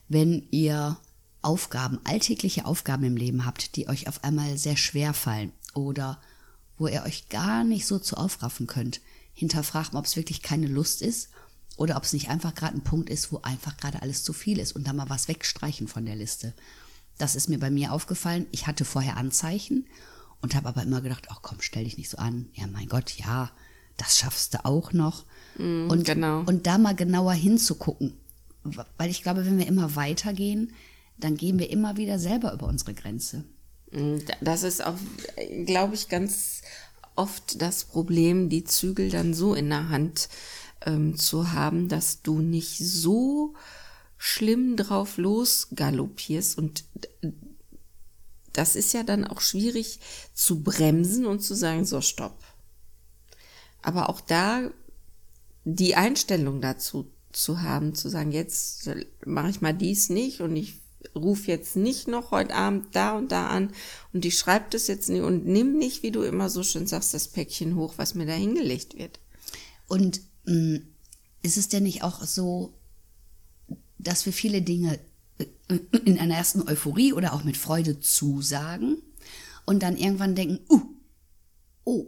wenn 0.07 0.47
ihr 0.51 0.97
Aufgaben, 1.41 1.99
alltägliche 2.05 2.65
Aufgaben 2.65 3.03
im 3.03 3.17
Leben 3.17 3.45
habt, 3.45 3.75
die 3.75 3.89
euch 3.89 4.07
auf 4.07 4.23
einmal 4.23 4.57
sehr 4.57 4.77
schwer 4.77 5.13
fallen 5.13 5.51
oder 5.73 6.21
wo 6.77 6.87
ihr 6.87 7.03
euch 7.03 7.29
gar 7.29 7.63
nicht 7.63 7.85
so 7.85 7.99
zu 7.99 8.17
aufraffen 8.17 8.67
könnt, 8.67 9.01
hinterfragt 9.39 9.93
mal, 9.93 9.99
ob 9.99 10.05
es 10.05 10.15
wirklich 10.15 10.41
keine 10.41 10.67
Lust 10.67 11.01
ist 11.01 11.29
oder 11.77 11.95
ob 11.95 12.03
es 12.03 12.13
nicht 12.13 12.29
einfach 12.29 12.53
gerade 12.55 12.75
ein 12.75 12.83
Punkt 12.83 13.09
ist, 13.09 13.31
wo 13.31 13.39
einfach 13.41 13.77
gerade 13.77 14.01
alles 14.01 14.23
zu 14.23 14.33
viel 14.33 14.59
ist 14.59 14.73
und 14.73 14.85
da 14.87 14.93
mal 14.93 15.09
was 15.09 15.27
wegstreichen 15.27 15.87
von 15.87 16.05
der 16.05 16.15
Liste. 16.15 16.53
Das 17.17 17.35
ist 17.35 17.49
mir 17.49 17.59
bei 17.59 17.69
mir 17.69 17.93
aufgefallen. 17.93 18.47
Ich 18.51 18.67
hatte 18.67 18.85
vorher 18.85 19.17
Anzeichen 19.17 19.87
und 20.41 20.55
habe 20.55 20.69
aber 20.69 20.83
immer 20.83 21.01
gedacht, 21.01 21.27
ach 21.29 21.39
komm, 21.41 21.61
stell 21.61 21.85
dich 21.85 21.97
nicht 21.97 22.09
so 22.09 22.17
an. 22.17 22.49
Ja, 22.53 22.67
mein 22.67 22.87
Gott, 22.87 23.11
ja, 23.17 23.51
das 23.97 24.17
schaffst 24.17 24.53
du 24.53 24.65
auch 24.65 24.93
noch. 24.93 25.25
Mm, 25.57 25.89
und, 25.89 26.05
genau. 26.05 26.39
und 26.45 26.67
da 26.67 26.77
mal 26.77 26.95
genauer 26.95 27.33
hinzugucken. 27.33 28.13
Weil 28.97 29.09
ich 29.09 29.23
glaube, 29.23 29.45
wenn 29.45 29.57
wir 29.57 29.67
immer 29.67 29.95
weitergehen, 29.95 30.73
dann 31.17 31.37
gehen 31.37 31.59
wir 31.59 31.69
immer 31.69 31.97
wieder 31.97 32.19
selber 32.19 32.53
über 32.53 32.67
unsere 32.67 32.93
Grenze. 32.93 33.43
Mm, 33.91 34.17
das 34.41 34.63
ist 34.63 34.85
auch, 34.85 34.95
glaube 35.65 35.95
ich, 35.95 36.07
ganz 36.07 36.61
oft 37.19 37.61
das 37.61 37.83
Problem, 37.83 38.49
die 38.49 38.63
Zügel 38.63 39.09
dann 39.09 39.33
so 39.33 39.53
in 39.53 39.69
der 39.69 39.89
Hand 39.89 40.29
ähm, 40.85 41.17
zu 41.17 41.51
haben, 41.51 41.89
dass 41.89 42.21
du 42.21 42.39
nicht 42.39 42.77
so 42.77 43.53
schlimm 44.17 44.77
drauf 44.77 45.17
losgaloppierst 45.17 46.57
und 46.57 46.85
das 48.53 48.75
ist 48.75 48.93
ja 48.93 49.03
dann 49.03 49.25
auch 49.25 49.41
schwierig 49.41 49.99
zu 50.33 50.63
bremsen 50.63 51.25
und 51.25 51.41
zu 51.41 51.55
sagen, 51.55 51.85
so 51.85 52.01
stopp. 52.01 52.37
Aber 53.81 54.09
auch 54.09 54.21
da 54.21 54.71
die 55.65 55.95
Einstellung 55.95 56.61
dazu 56.61 57.11
zu 57.31 57.61
haben, 57.61 57.95
zu 57.95 58.09
sagen, 58.09 58.31
jetzt 58.31 58.89
mache 59.25 59.49
ich 59.49 59.61
mal 59.61 59.73
dies 59.73 60.09
nicht 60.09 60.41
und 60.41 60.55
ich 60.55 60.79
rufe 61.15 61.49
jetzt 61.51 61.75
nicht 61.75 62.07
noch 62.07 62.31
heute 62.31 62.53
Abend 62.53 62.95
da 62.95 63.17
und 63.17 63.31
da 63.31 63.47
an 63.47 63.71
und 64.13 64.25
ich 64.25 64.37
schreibe 64.37 64.65
das 64.69 64.87
jetzt 64.87 65.09
nicht 65.09 65.21
und 65.21 65.45
nimm 65.45 65.77
nicht, 65.77 66.03
wie 66.03 66.11
du 66.11 66.23
immer 66.23 66.49
so 66.49 66.63
schön 66.63 66.87
sagst, 66.87 67.13
das 67.13 67.29
Päckchen 67.29 67.75
hoch, 67.75 67.93
was 67.97 68.15
mir 68.15 68.25
da 68.25 68.33
hingelegt 68.33 68.97
wird. 68.97 69.19
Und 69.87 70.21
mh, 70.45 70.53
mm, 70.53 70.87
ist 71.41 71.57
es 71.57 71.69
denn 71.69 71.83
nicht 71.83 72.03
auch 72.03 72.23
so, 72.23 72.73
dass 73.97 74.25
wir 74.25 74.33
viele 74.33 74.61
Dinge 74.61 74.99
in 76.05 76.19
einer 76.19 76.35
ersten 76.35 76.67
Euphorie 76.67 77.13
oder 77.13 77.33
auch 77.33 77.43
mit 77.43 77.57
Freude 77.57 77.99
zusagen 77.99 78.97
und 79.65 79.83
dann 79.83 79.97
irgendwann 79.97 80.35
denken, 80.35 80.59
uh, 80.69 80.81
oh, 81.83 82.07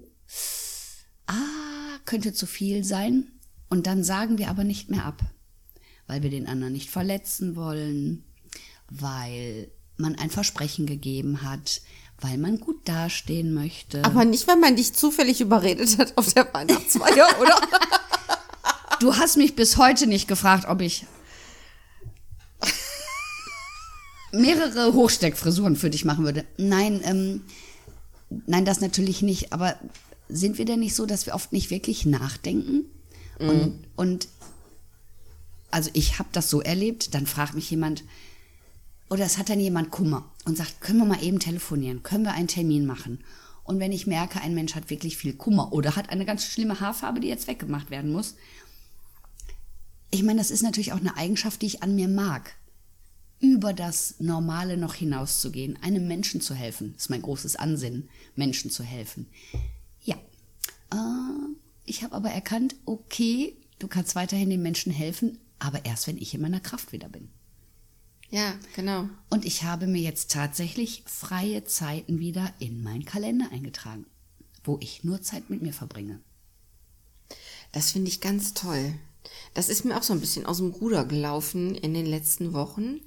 ah, 1.27 1.99
könnte 2.05 2.33
zu 2.33 2.45
viel 2.45 2.83
sein. 2.83 3.27
Und 3.69 3.87
dann 3.87 4.03
sagen 4.03 4.37
wir 4.37 4.49
aber 4.49 4.63
nicht 4.63 4.89
mehr 4.89 5.05
ab, 5.05 5.21
weil 6.07 6.23
wir 6.23 6.29
den 6.29 6.47
anderen 6.47 6.73
nicht 6.73 6.89
verletzen 6.89 7.55
wollen, 7.55 8.25
weil 8.91 9.71
man 9.97 10.15
ein 10.15 10.29
Versprechen 10.29 10.85
gegeben 10.85 11.41
hat, 11.41 11.81
weil 12.19 12.37
man 12.37 12.59
gut 12.59 12.87
dastehen 12.87 13.53
möchte. 13.53 14.03
Aber 14.03 14.25
nicht, 14.25 14.47
weil 14.47 14.57
man 14.57 14.75
dich 14.75 14.93
zufällig 14.93 15.41
überredet 15.41 15.97
hat 15.97 16.17
auf 16.17 16.33
der 16.33 16.53
Weihnachtsfeier, 16.53 17.27
oder? 17.41 17.55
du 18.99 19.15
hast 19.15 19.37
mich 19.37 19.55
bis 19.55 19.77
heute 19.77 20.07
nicht 20.07 20.27
gefragt, 20.27 20.65
ob 20.67 20.81
ich 20.81 21.05
mehrere 24.31 24.93
Hochsteckfrisuren 24.93 25.75
für 25.75 25.89
dich 25.89 26.05
machen 26.05 26.25
würde. 26.25 26.45
Nein, 26.57 27.01
ähm, 27.03 27.41
nein, 28.45 28.65
das 28.65 28.81
natürlich 28.81 29.21
nicht. 29.21 29.51
Aber 29.53 29.75
sind 30.29 30.57
wir 30.57 30.65
denn 30.65 30.79
nicht 30.79 30.95
so, 30.95 31.05
dass 31.05 31.25
wir 31.25 31.33
oft 31.33 31.51
nicht 31.51 31.69
wirklich 31.69 32.05
nachdenken? 32.05 32.85
Mhm. 33.39 33.49
Und, 33.49 33.83
und 33.95 34.27
also 35.71 35.89
ich 35.93 36.19
habe 36.19 36.29
das 36.31 36.49
so 36.49 36.61
erlebt, 36.61 37.13
dann 37.13 37.25
fragt 37.25 37.55
mich 37.55 37.69
jemand, 37.71 38.03
oder 39.11 39.25
es 39.25 39.37
hat 39.37 39.49
dann 39.49 39.59
jemand 39.59 39.91
Kummer 39.91 40.31
und 40.45 40.55
sagt, 40.55 40.79
können 40.79 40.99
wir 40.99 41.05
mal 41.05 41.21
eben 41.21 41.39
telefonieren, 41.39 42.01
können 42.01 42.23
wir 42.23 42.31
einen 42.31 42.47
Termin 42.47 42.85
machen? 42.85 43.19
Und 43.65 43.77
wenn 43.79 43.91
ich 43.91 44.07
merke, 44.07 44.39
ein 44.39 44.55
Mensch 44.55 44.73
hat 44.73 44.89
wirklich 44.89 45.17
viel 45.17 45.33
Kummer 45.33 45.73
oder 45.73 45.97
hat 45.97 46.09
eine 46.09 46.25
ganz 46.25 46.45
schlimme 46.45 46.79
Haarfarbe, 46.79 47.19
die 47.19 47.27
jetzt 47.27 47.47
weggemacht 47.47 47.91
werden 47.91 48.13
muss, 48.13 48.35
ich 50.11 50.23
meine, 50.23 50.39
das 50.39 50.49
ist 50.49 50.63
natürlich 50.63 50.93
auch 50.93 50.99
eine 50.99 51.17
Eigenschaft, 51.17 51.61
die 51.61 51.65
ich 51.65 51.83
an 51.83 51.93
mir 51.93 52.07
mag 52.07 52.55
über 53.41 53.73
das 53.73 54.15
Normale 54.19 54.77
noch 54.77 54.93
hinauszugehen, 54.93 55.77
einem 55.81 56.07
Menschen 56.07 56.39
zu 56.39 56.53
helfen. 56.53 56.93
Ist 56.95 57.09
mein 57.09 57.21
großes 57.21 57.57
Ansinnen, 57.57 58.07
Menschen 58.35 58.71
zu 58.71 58.83
helfen. 58.83 59.25
Ja, 60.03 60.15
äh, 60.93 61.55
ich 61.83 62.03
habe 62.03 62.15
aber 62.15 62.29
erkannt, 62.29 62.75
okay, 62.85 63.57
du 63.79 63.89
kannst 63.89 64.15
weiterhin 64.15 64.49
den 64.49 64.61
Menschen 64.61 64.93
helfen, 64.93 65.37
aber 65.59 65.83
erst, 65.83 66.07
wenn 66.07 66.17
ich 66.17 66.33
in 66.33 66.41
meiner 66.41 66.61
Kraft 66.61 66.93
wieder 66.93 67.09
bin. 67.09 67.29
Ja, 68.31 68.55
genau. 68.75 69.09
Und 69.29 69.45
ich 69.45 69.63
habe 69.63 69.87
mir 69.87 70.01
jetzt 70.01 70.31
tatsächlich 70.31 71.03
freie 71.05 71.65
Zeiten 71.65 72.19
wieder 72.19 72.53
in 72.59 72.81
meinen 72.81 73.05
Kalender 73.05 73.49
eingetragen, 73.51 74.05
wo 74.63 74.77
ich 74.81 75.03
nur 75.03 75.21
Zeit 75.21 75.49
mit 75.49 75.61
mir 75.61 75.73
verbringe. 75.73 76.21
Das 77.73 77.91
finde 77.91 78.09
ich 78.09 78.21
ganz 78.21 78.53
toll. 78.53 78.93
Das 79.53 79.69
ist 79.69 79.83
mir 79.83 79.97
auch 79.97 80.03
so 80.03 80.13
ein 80.13 80.21
bisschen 80.21 80.45
aus 80.45 80.57
dem 80.57 80.71
Ruder 80.71 81.05
gelaufen 81.05 81.75
in 81.75 81.93
den 81.93 82.05
letzten 82.05 82.53
Wochen 82.53 83.01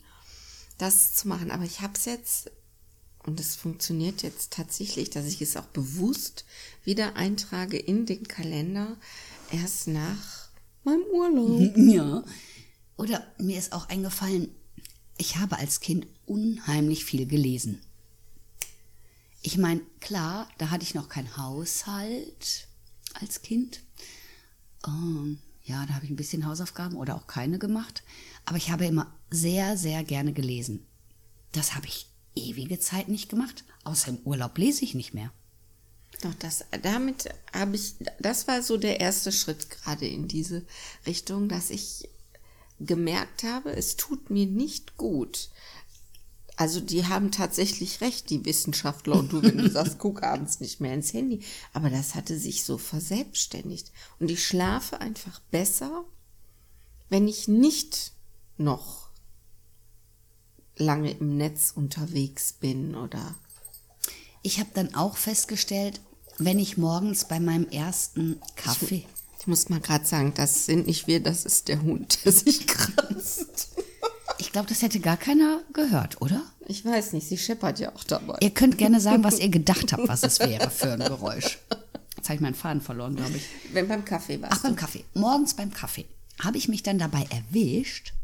das 0.78 1.14
zu 1.14 1.28
machen. 1.28 1.50
Aber 1.50 1.64
ich 1.64 1.80
habe 1.80 1.94
es 1.94 2.04
jetzt, 2.04 2.50
und 3.24 3.40
es 3.40 3.56
funktioniert 3.56 4.22
jetzt 4.22 4.52
tatsächlich, 4.52 5.10
dass 5.10 5.26
ich 5.26 5.40
es 5.40 5.56
auch 5.56 5.66
bewusst 5.66 6.44
wieder 6.84 7.16
eintrage 7.16 7.78
in 7.78 8.06
den 8.06 8.28
Kalender, 8.28 8.96
erst 9.50 9.88
nach 9.88 10.50
meinem 10.82 11.04
Urlaub. 11.12 11.76
Ja. 11.76 12.24
Oder 12.96 13.26
mir 13.38 13.58
ist 13.58 13.72
auch 13.72 13.88
eingefallen, 13.88 14.54
ich 15.16 15.36
habe 15.36 15.58
als 15.58 15.80
Kind 15.80 16.06
unheimlich 16.26 17.04
viel 17.04 17.26
gelesen. 17.26 17.80
Ich 19.42 19.58
meine, 19.58 19.80
klar, 20.00 20.48
da 20.58 20.70
hatte 20.70 20.84
ich 20.84 20.94
noch 20.94 21.08
keinen 21.08 21.36
Haushalt 21.36 22.66
als 23.12 23.42
Kind. 23.42 23.82
Ähm, 24.86 25.38
ja, 25.64 25.84
da 25.86 25.94
habe 25.94 26.04
ich 26.04 26.10
ein 26.10 26.16
bisschen 26.16 26.46
Hausaufgaben 26.46 26.96
oder 26.96 27.14
auch 27.14 27.26
keine 27.26 27.58
gemacht. 27.58 28.02
Aber 28.44 28.56
ich 28.56 28.70
habe 28.70 28.86
immer 28.86 29.14
sehr, 29.30 29.76
sehr 29.76 30.02
gerne 30.04 30.32
gelesen. 30.32 30.86
Das 31.52 31.74
habe 31.74 31.86
ich 31.86 32.08
ewige 32.34 32.78
Zeit 32.80 33.08
nicht 33.08 33.28
gemacht. 33.28 33.64
Außer 33.84 34.08
im 34.08 34.18
Urlaub 34.24 34.56
lese 34.58 34.84
ich 34.84 34.94
nicht 34.94 35.14
mehr. 35.14 35.32
Doch, 36.22 36.34
das, 36.34 36.64
damit 36.82 37.28
habe 37.52 37.76
ich, 37.76 37.96
das 38.18 38.48
war 38.48 38.62
so 38.62 38.76
der 38.76 39.00
erste 39.00 39.32
Schritt 39.32 39.68
gerade 39.70 40.06
in 40.06 40.28
diese 40.28 40.64
Richtung, 41.06 41.48
dass 41.48 41.70
ich 41.70 42.08
gemerkt 42.80 43.42
habe, 43.44 43.72
es 43.72 43.96
tut 43.96 44.30
mir 44.30 44.46
nicht 44.46 44.96
gut. 44.96 45.50
Also 46.56 46.80
die 46.80 47.06
haben 47.06 47.32
tatsächlich 47.32 48.00
recht, 48.00 48.30
die 48.30 48.44
Wissenschaftler 48.44 49.18
und 49.18 49.32
du, 49.32 49.42
wenn 49.42 49.58
du 49.58 49.68
sagst, 49.68 49.98
guck 49.98 50.22
abends 50.22 50.60
nicht 50.60 50.80
mehr 50.80 50.94
ins 50.94 51.12
Handy. 51.12 51.40
Aber 51.72 51.90
das 51.90 52.14
hatte 52.14 52.38
sich 52.38 52.64
so 52.64 52.78
verselbstständigt. 52.78 53.90
Und 54.20 54.30
ich 54.30 54.46
schlafe 54.46 55.00
einfach 55.00 55.40
besser, 55.50 56.04
wenn 57.08 57.26
ich 57.26 57.48
nicht 57.48 58.12
noch 58.56 59.08
lange 60.76 61.10
im 61.12 61.36
Netz 61.36 61.72
unterwegs 61.74 62.52
bin 62.52 62.94
oder. 62.94 63.34
Ich 64.42 64.60
habe 64.60 64.70
dann 64.74 64.94
auch 64.94 65.16
festgestellt, 65.16 66.00
wenn 66.38 66.58
ich 66.58 66.76
morgens 66.76 67.26
bei 67.26 67.40
meinem 67.40 67.68
ersten 67.68 68.40
Kaffee. 68.56 69.06
Ich, 69.44 69.48
muss 69.48 69.68
mal 69.68 69.78
gerade 69.78 70.06
sagen, 70.06 70.32
das 70.34 70.64
sind 70.64 70.86
nicht 70.86 71.06
wir, 71.06 71.22
das 71.22 71.44
ist 71.44 71.68
der 71.68 71.82
Hund, 71.82 72.24
der 72.24 72.32
sich 72.32 72.66
kratzt. 72.66 73.76
Ich 74.38 74.52
glaube, 74.52 74.70
das 74.70 74.80
hätte 74.80 75.00
gar 75.00 75.18
keiner 75.18 75.60
gehört, 75.74 76.22
oder? 76.22 76.42
Ich 76.66 76.82
weiß 76.82 77.12
nicht, 77.12 77.28
sie 77.28 77.36
scheppert 77.36 77.78
ja 77.78 77.94
auch 77.94 78.04
dabei. 78.04 78.38
Ihr 78.40 78.52
könnt 78.52 78.78
gerne 78.78 79.00
sagen, 79.00 79.22
was 79.22 79.38
ihr 79.38 79.50
gedacht 79.50 79.92
habt, 79.92 80.08
was 80.08 80.22
es 80.22 80.40
wäre 80.40 80.70
für 80.70 80.92
ein 80.92 81.00
Geräusch. 81.00 81.58
Jetzt 82.16 82.30
habe 82.30 82.36
ich 82.36 82.40
meinen 82.40 82.54
Faden 82.54 82.80
verloren, 82.80 83.16
glaube 83.16 83.36
ich. 83.36 83.44
Wenn 83.74 83.86
beim 83.86 84.06
Kaffee 84.06 84.40
warst 84.40 84.54
Ach, 84.56 84.62
beim 84.62 84.76
Kaffee. 84.76 85.04
Morgens 85.12 85.52
beim 85.52 85.74
Kaffee 85.74 86.06
habe 86.42 86.56
ich 86.56 86.68
mich 86.68 86.82
dann 86.82 86.98
dabei 86.98 87.26
erwischt, 87.28 88.14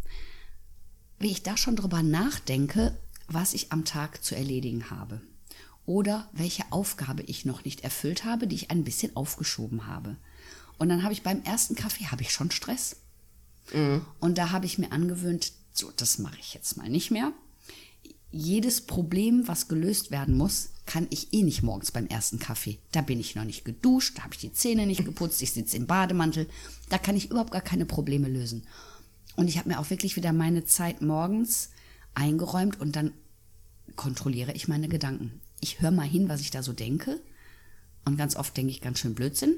wie 1.19 1.33
ich 1.33 1.43
da 1.43 1.59
schon 1.59 1.77
drüber 1.77 2.03
nachdenke, 2.03 2.97
was 3.29 3.53
ich 3.53 3.73
am 3.73 3.85
Tag 3.85 4.25
zu 4.25 4.35
erledigen 4.35 4.89
habe. 4.89 5.21
Oder 5.85 6.31
welche 6.33 6.65
Aufgabe 6.71 7.25
ich 7.25 7.45
noch 7.45 7.67
nicht 7.67 7.85
erfüllt 7.85 8.25
habe, 8.25 8.47
die 8.47 8.57
ich 8.57 8.71
ein 8.71 8.85
bisschen 8.85 9.15
aufgeschoben 9.17 9.87
habe. 9.87 10.17
Und 10.81 10.89
dann 10.89 11.03
habe 11.03 11.13
ich 11.13 11.23
beim 11.23 11.43
ersten 11.43 11.75
Kaffee 11.75 12.07
habe 12.07 12.23
ich 12.23 12.33
schon 12.33 12.51
Stress. 12.51 12.97
Mhm. 13.75 14.01
Und 14.19 14.39
da 14.39 14.51
habe 14.51 14.65
ich 14.65 14.79
mir 14.79 14.93
angewöhnt, 14.93 15.53
so, 15.75 15.93
das 15.95 16.19
mache 16.19 16.39
ich 16.41 16.55
jetzt 16.55 16.79
mal 16.79 16.89
nicht 16.89 17.11
mehr. 17.11 17.33
Jedes 18.33 18.81
Problem, 18.81 19.47
was 19.47 19.69
gelöst 19.69 20.11
werden 20.11 20.39
muss, 20.39 20.71
kann 20.87 21.07
ich 21.11 21.35
eh 21.35 21.43
nicht 21.43 21.63
morgens 21.63 21.93
beim 21.93 22.07
ersten 22.07 22.39
Kaffee. 22.39 22.79
Da 22.93 23.03
bin 23.03 23.21
ich 23.21 23.35
noch 23.35 23.45
nicht 23.45 23.67
geduscht, 23.67 24.17
da 24.17 24.23
habe 24.23 24.33
ich 24.33 24.41
die 24.41 24.55
Zähne 24.55 24.87
nicht 24.87 25.05
geputzt, 25.05 25.43
ich 25.43 25.53
sitze 25.53 25.77
im 25.77 25.87
Bademantel. 25.87 26.49
Da 26.89 26.97
kann 26.97 27.15
ich 27.15 27.31
überhaupt 27.31 27.53
gar 27.53 27.61
keine 27.61 27.85
Probleme 27.85 28.29
lösen. 28.29 28.67
Und 29.37 29.49
ich 29.49 29.59
habe 29.59 29.69
mir 29.69 29.81
auch 29.81 29.91
wirklich 29.91 30.17
wieder 30.17 30.33
meine 30.33 30.65
Zeit 30.65 31.03
morgens 31.03 31.71
eingeräumt 32.15 32.81
und 32.81 32.97
dann 32.97 33.13
kontrolliere 33.97 34.55
ich 34.55 34.67
meine 34.67 34.89
Gedanken. 34.89 35.43
Ich 35.61 35.83
höre 35.83 35.91
mal 35.91 36.09
hin, 36.09 36.31
was 36.31 36.41
ich 36.41 36.51
da 36.51 36.63
so 36.63 36.73
denke. 36.73 37.21
Und 38.07 38.17
ganz 38.17 38.35
oft 38.35 38.57
denke 38.57 38.71
ich 38.71 38.81
ganz 38.81 38.99
schön 38.99 39.15
Blödsinn. 39.15 39.57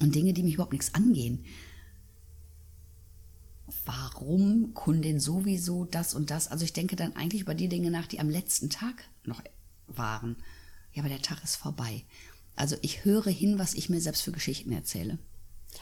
Und 0.00 0.14
Dinge, 0.14 0.32
die 0.32 0.42
mich 0.42 0.54
überhaupt 0.54 0.72
nichts 0.72 0.94
angehen 0.94 1.44
warum 3.84 4.74
Kundin 4.74 5.20
sowieso 5.20 5.84
das 5.84 6.14
und 6.14 6.30
das. 6.30 6.48
Also 6.48 6.64
ich 6.64 6.72
denke 6.72 6.96
dann 6.96 7.16
eigentlich 7.16 7.42
über 7.42 7.54
die 7.54 7.68
Dinge 7.68 7.90
nach, 7.90 8.06
die 8.06 8.20
am 8.20 8.28
letzten 8.28 8.70
Tag 8.70 9.04
noch 9.24 9.42
waren. 9.86 10.36
Ja, 10.92 11.02
aber 11.02 11.08
der 11.08 11.22
Tag 11.22 11.42
ist 11.42 11.56
vorbei. 11.56 12.04
Also 12.56 12.76
ich 12.82 13.04
höre 13.04 13.30
hin, 13.30 13.58
was 13.58 13.74
ich 13.74 13.88
mir 13.88 14.00
selbst 14.00 14.22
für 14.22 14.32
Geschichten 14.32 14.72
erzähle. 14.72 15.18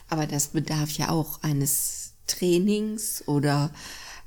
Aber 0.09 0.27
das 0.27 0.49
bedarf 0.49 0.91
ja 0.91 1.09
auch 1.09 1.41
eines 1.41 2.13
Trainings 2.27 3.27
oder 3.27 3.71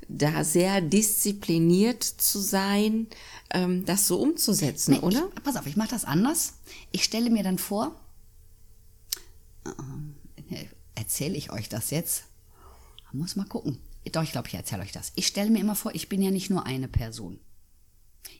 da 0.07 0.43
sehr 0.43 0.81
diszipliniert 0.81 2.03
zu 2.03 2.39
sein, 2.39 3.07
ähm, 3.51 3.85
das 3.85 4.07
so 4.07 4.19
umzusetzen, 4.19 4.93
nee, 4.93 4.99
oder? 4.99 5.29
Ich, 5.35 5.43
pass 5.43 5.55
auf, 5.55 5.67
ich 5.67 5.75
mache 5.75 5.89
das 5.89 6.05
anders. 6.05 6.53
Ich 6.91 7.03
stelle 7.03 7.29
mir 7.29 7.43
dann 7.43 7.59
vor, 7.59 7.93
erzähle 10.95 11.35
ich 11.35 11.51
euch 11.51 11.69
das 11.69 11.89
jetzt? 11.89 12.25
Muss 13.11 13.35
mal 13.35 13.45
gucken. 13.45 13.79
Doch, 14.11 14.23
ich 14.23 14.31
glaube, 14.31 14.47
ich 14.47 14.53
erzähle 14.53 14.83
euch 14.83 14.91
das. 14.91 15.11
Ich 15.15 15.27
stelle 15.27 15.49
mir 15.49 15.59
immer 15.59 15.75
vor, 15.75 15.93
ich 15.93 16.09
bin 16.09 16.21
ja 16.21 16.31
nicht 16.31 16.49
nur 16.49 16.65
eine 16.65 16.87
Person. 16.87 17.39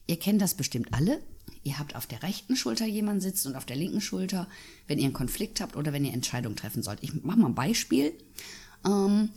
Ihr 0.08 0.18
kennt 0.18 0.42
das 0.42 0.56
bestimmt 0.56 0.94
alle. 0.94 1.22
Ihr 1.64 1.80
habt 1.80 1.96
auf 1.96 2.08
der 2.08 2.24
rechten 2.24 2.56
Schulter 2.56 2.86
jemanden 2.86 3.22
sitzen 3.22 3.50
und 3.50 3.56
auf 3.56 3.66
der 3.66 3.76
linken 3.76 4.02
Schulter, 4.02 4.48
wenn 4.88 4.98
ihr 4.98 5.06
einen 5.06 5.14
Konflikt 5.14 5.62
habt 5.62 5.76
oder 5.76 5.94
wenn 5.94 6.06
ihr 6.06 6.14
Entscheidungen 6.14 6.56
treffen 6.56 6.84
sollt. 6.84 7.00
Ich 7.02 7.14
mache 7.24 7.40
mal 7.40 7.48
ein 7.48 7.56
Beispiel. 7.56 8.14
Ähm, 8.86 9.30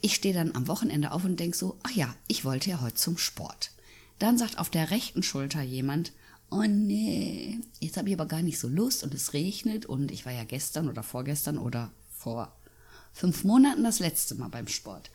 ich 0.00 0.14
stehe 0.14 0.34
dann 0.34 0.54
am 0.54 0.68
Wochenende 0.68 1.12
auf 1.12 1.24
und 1.24 1.38
denke 1.38 1.56
so, 1.56 1.78
ach 1.82 1.90
ja, 1.90 2.14
ich 2.28 2.44
wollte 2.44 2.70
ja 2.70 2.80
heute 2.80 2.94
zum 2.94 3.18
Sport. 3.18 3.72
Dann 4.18 4.38
sagt 4.38 4.58
auf 4.58 4.70
der 4.70 4.90
rechten 4.90 5.22
Schulter 5.22 5.62
jemand, 5.62 6.12
oh 6.50 6.64
nee, 6.66 7.58
jetzt 7.80 7.96
habe 7.96 8.08
ich 8.08 8.14
aber 8.14 8.26
gar 8.26 8.42
nicht 8.42 8.58
so 8.58 8.68
Lust 8.68 9.02
und 9.02 9.14
es 9.14 9.32
regnet 9.32 9.86
und 9.86 10.10
ich 10.10 10.26
war 10.26 10.32
ja 10.32 10.44
gestern 10.44 10.88
oder 10.88 11.02
vorgestern 11.02 11.58
oder 11.58 11.90
vor 12.10 12.52
fünf 13.12 13.44
Monaten 13.44 13.84
das 13.84 13.98
letzte 13.98 14.34
Mal 14.34 14.48
beim 14.48 14.68
Sport. 14.68 15.10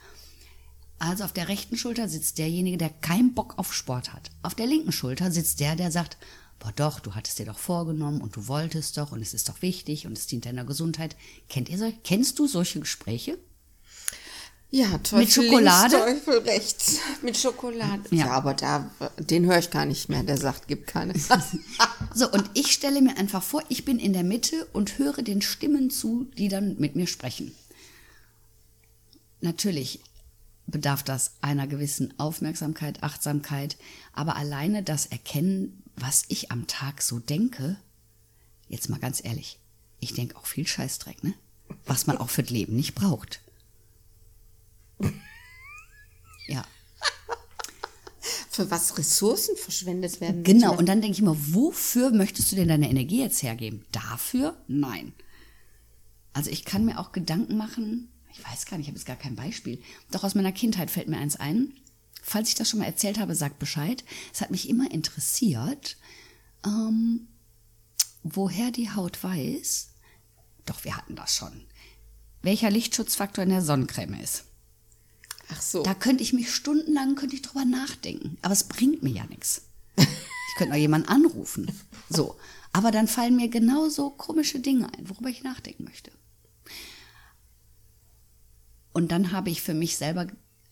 Also 1.00 1.24
auf 1.24 1.34
der 1.34 1.48
rechten 1.48 1.78
Schulter 1.78 2.08
sitzt 2.08 2.38
derjenige, 2.38 2.78
der 2.78 2.90
keinen 2.90 3.34
Bock 3.34 3.58
auf 3.58 3.74
Sport 3.74 4.14
hat. 4.14 4.30
Auf 4.44 4.54
der 4.54 4.68
linken 4.68 4.92
Schulter 4.92 5.32
sitzt 5.32 5.60
der, 5.60 5.76
der 5.76 5.92
sagt, 5.92 6.18
boah 6.60 6.72
doch, 6.76 7.00
du 7.00 7.16
hattest 7.16 7.40
dir 7.40 7.46
doch 7.46 7.58
vorgenommen 7.58 8.22
und 8.22 8.36
du 8.36 8.48
wolltest 8.48 8.98
doch 8.98 9.12
und 9.12 9.22
es 9.22 9.34
ist 9.34 9.50
doch 9.50 9.62
wichtig 9.62 10.06
und 10.06 10.18
es 10.18 10.28
dient 10.28 10.46
deiner 10.46 10.64
Gesundheit. 10.64 11.16
Kennt 11.50 11.70
ihr 11.70 11.78
so, 11.78 11.92
kennst 12.04 12.38
du 12.38 12.48
solche 12.48 12.80
Gespräche? 12.80 13.40
Ja, 14.74 14.98
Teufel 15.00 15.20
Mit 15.20 15.32
Schokolade? 15.34 15.98
Links, 15.98 16.26
Teufel 16.26 16.40
rechts. 16.44 17.00
Mit 17.22 17.38
Schokolade. 17.38 18.04
Ja. 18.12 18.26
ja, 18.26 18.32
aber 18.32 18.54
da, 18.54 18.90
den 19.18 19.46
höre 19.46 19.60
ich 19.60 19.70
gar 19.70 19.86
nicht 19.86 20.08
mehr. 20.08 20.24
Der 20.24 20.38
sagt, 20.38 20.70
gibt 20.70 20.88
keine. 20.88 21.14
so, 22.16 22.32
und 22.32 22.50
ich 22.54 22.72
stelle 22.72 23.02
mir 23.02 23.18
einfach 23.18 23.44
vor, 23.44 23.62
ich 23.68 23.84
bin 23.84 24.00
in 24.00 24.14
der 24.14 24.24
Mitte 24.24 24.66
und 24.72 24.98
höre 24.98 25.24
den 25.24 25.42
Stimmen 25.42 25.90
zu, 25.90 26.32
die 26.38 26.48
dann 26.48 26.78
mit 26.80 26.96
mir 26.96 27.06
sprechen. 27.06 27.54
Natürlich 29.42 30.00
bedarf 30.68 31.04
das 31.04 31.34
einer 31.42 31.68
gewissen 31.68 32.18
Aufmerksamkeit, 32.18 33.04
Achtsamkeit, 33.04 33.76
aber 34.14 34.38
alleine 34.38 34.84
das 34.84 35.06
Erkennen, 35.06 35.84
was 35.98 36.24
ich 36.30 36.50
am 36.50 36.68
Tag 36.68 37.02
so 37.02 37.20
denke, 37.20 37.76
jetzt 38.70 38.90
mal 38.90 39.00
ganz 39.00 39.22
ehrlich, 39.22 39.60
ich 40.00 40.14
denke 40.14 40.38
auch 40.38 40.46
viel 40.46 40.66
Scheißdreck, 40.66 41.26
ne? 41.26 41.34
Was 41.86 42.08
man 42.08 42.18
auch 42.18 42.30
für 42.30 42.44
das 42.44 42.52
Leben 42.52 42.76
nicht 42.78 42.96
braucht. 42.96 43.42
Ja. 46.52 46.64
Für 48.50 48.70
was 48.70 48.98
Ressourcen 48.98 49.56
verschwendet 49.56 50.22
werden. 50.22 50.44
Genau, 50.44 50.78
und 50.78 50.88
dann 50.88 51.02
denke 51.02 51.16
ich 51.16 51.22
immer, 51.22 51.38
wofür 51.38 52.12
möchtest 52.12 52.52
du 52.52 52.56
denn 52.56 52.68
deine 52.68 52.90
Energie 52.90 53.22
jetzt 53.22 53.42
hergeben? 53.42 53.86
Dafür? 53.92 54.58
Nein. 54.68 55.14
Also 56.34 56.50
ich 56.50 56.66
kann 56.66 56.86
mir 56.86 57.00
auch 57.00 57.12
Gedanken 57.12 57.58
machen, 57.58 58.10
ich 58.34 58.44
weiß 58.44 58.66
gar 58.66 58.78
nicht, 58.78 58.86
ich 58.86 58.92
habe 58.92 58.98
jetzt 58.98 59.08
gar 59.08 59.16
kein 59.16 59.36
Beispiel. 59.36 59.82
Doch 60.12 60.24
aus 60.24 60.36
meiner 60.36 60.52
Kindheit 60.52 60.92
fällt 60.92 61.08
mir 61.08 61.18
eins 61.18 61.36
ein. 61.36 61.74
Falls 62.22 62.50
ich 62.50 62.56
das 62.56 62.70
schon 62.70 62.80
mal 62.80 62.86
erzählt 62.86 63.20
habe, 63.20 63.36
sagt 63.36 63.60
Bescheid. 63.60 64.04
Es 64.34 64.42
hat 64.42 64.52
mich 64.52 64.70
immer 64.70 64.92
interessiert, 64.92 65.98
ähm, 66.66 67.28
woher 68.24 68.72
die 68.72 68.92
Haut 68.92 69.24
weiß. 69.24 69.90
Doch, 70.66 70.84
wir 70.84 70.96
hatten 70.96 71.16
das 71.16 71.36
schon. 71.36 71.66
Welcher 72.42 72.70
Lichtschutzfaktor 72.70 73.44
in 73.44 73.50
der 73.50 73.62
Sonnencreme 73.62 74.16
ist. 74.22 74.46
Ach 75.52 75.62
so. 75.62 75.84
Da 75.84 75.94
könnte 75.94 76.24
ich 76.24 76.34
mich 76.34 76.54
stundenlang 76.54 77.16
könnte 77.16 77.36
ich 77.36 77.42
drüber 77.42 77.66
nachdenken. 77.66 78.38
Aber 78.42 78.54
es 78.54 78.64
bringt 78.64 79.04
mir 79.04 79.12
ja 79.12 79.26
nichts. 79.26 79.64
Ich 79.98 80.58
könnte 80.58 80.74
noch 80.74 80.80
jemanden 80.80 81.10
anrufen. 81.10 81.72
So. 82.10 82.36
Aber 82.74 82.92
dann 82.92 83.08
fallen 83.08 83.38
mir 83.38 83.48
genauso 83.48 84.10
komische 84.10 84.60
Dinge 84.60 84.94
ein, 84.94 85.10
worüber 85.10 85.30
ich 85.30 85.44
nachdenken 85.44 85.86
möchte. 85.86 86.12
Und 88.92 89.14
dann 89.14 89.32
habe 89.32 89.50
ich 89.50 89.62
für 89.62 89.74
mich 89.74 89.96
selber 89.96 90.28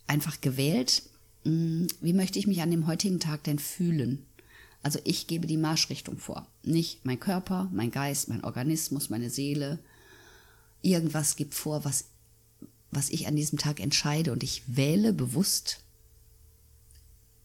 einfach 0.05 0.41
gewählt, 0.41 1.03
hm, 1.43 1.87
wie 2.01 2.11
möchte 2.11 2.39
ich 2.39 2.47
mich 2.47 2.61
an 2.61 2.71
dem 2.71 2.87
heutigen 2.87 3.21
Tag 3.21 3.45
denn 3.45 3.59
fühlen? 3.59 4.25
Also 4.83 4.99
ich 5.05 5.27
gebe 5.27 5.47
die 5.47 5.57
Marschrichtung 5.57 6.17
vor. 6.17 6.45
Nicht 6.63 7.05
mein 7.05 7.19
Körper, 7.19 7.69
mein 7.71 7.91
Geist, 7.91 8.27
mein 8.27 8.43
Organismus, 8.43 9.09
meine 9.09 9.29
Seele. 9.29 9.79
Irgendwas 10.81 11.37
gibt 11.37 11.53
vor, 11.53 11.85
was, 11.85 12.05
was 12.91 13.09
ich 13.09 13.27
an 13.27 13.35
diesem 13.35 13.59
Tag 13.59 13.79
entscheide 13.79 14.31
und 14.31 14.43
ich 14.43 14.63
wähle 14.65 15.13
bewusst, 15.13 15.81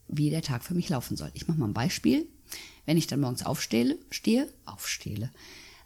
wie 0.08 0.30
der 0.30 0.42
Tag 0.42 0.64
für 0.64 0.74
mich 0.74 0.88
laufen 0.88 1.16
soll. 1.16 1.30
Ich 1.34 1.48
mache 1.48 1.58
mal 1.58 1.68
ein 1.68 1.74
Beispiel. 1.74 2.26
Wenn 2.86 2.96
ich 2.96 3.06
dann 3.06 3.20
morgens 3.20 3.44
aufstehe, 3.44 3.98
stehe, 4.10 4.48
aufstehe, 4.66 5.30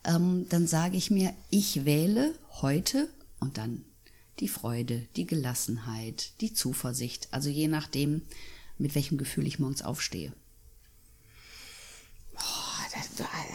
ähm, 0.05 0.47
dann 0.49 0.67
sage 0.67 0.97
ich 0.97 1.11
mir, 1.11 1.33
ich 1.51 1.85
wähle 1.85 2.35
heute 2.61 3.09
und 3.41 3.57
dann 3.59 3.85
die 4.41 4.49
Freude, 4.49 5.07
die 5.17 5.27
Gelassenheit, 5.27 6.33
die 6.41 6.53
Zuversicht, 6.53 7.29
also 7.31 7.49
je 7.49 7.69
nachdem, 7.69 8.23
mit 8.79 8.95
welchem 8.95 9.19
Gefühl 9.19 9.47
ich 9.47 9.59
morgens 9.59 9.83
aufstehe. 9.83 10.33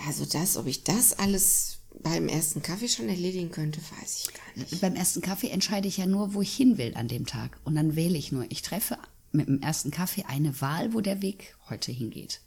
also 0.08 0.26
das, 0.26 0.58
ob 0.58 0.68
ich 0.68 0.84
das 0.84 1.14
alles 1.14 1.78
beim 2.02 2.28
ersten 2.28 2.62
Kaffee 2.62 2.88
schon 2.88 3.10
erledigen 3.10 3.52
könnte, 3.52 3.80
weiß 3.82 4.26
ich 4.26 4.34
gar 4.34 4.64
nicht. 4.64 4.82
Beim 4.82 4.96
ersten 4.96 5.22
Kaffee 5.22 5.50
entscheide 5.50 5.88
ich 5.88 5.98
ja 5.98 6.06
nur, 6.06 6.34
wo 6.34 6.42
ich 6.42 6.56
hin 6.56 6.78
will 6.78 6.94
an 6.96 7.08
dem 7.08 7.26
Tag. 7.26 7.58
Und 7.64 7.76
dann 7.76 7.96
wähle 7.96 8.18
ich 8.18 8.32
nur. 8.32 8.46
Ich 8.50 8.62
treffe 8.62 8.98
mit 9.32 9.48
dem 9.48 9.62
ersten 9.62 9.92
Kaffee 9.92 10.26
eine 10.28 10.60
Wahl, 10.62 10.94
wo 10.94 11.02
der 11.02 11.22
Weg 11.22 11.56
heute 11.70 11.92
hingeht. 11.92 12.42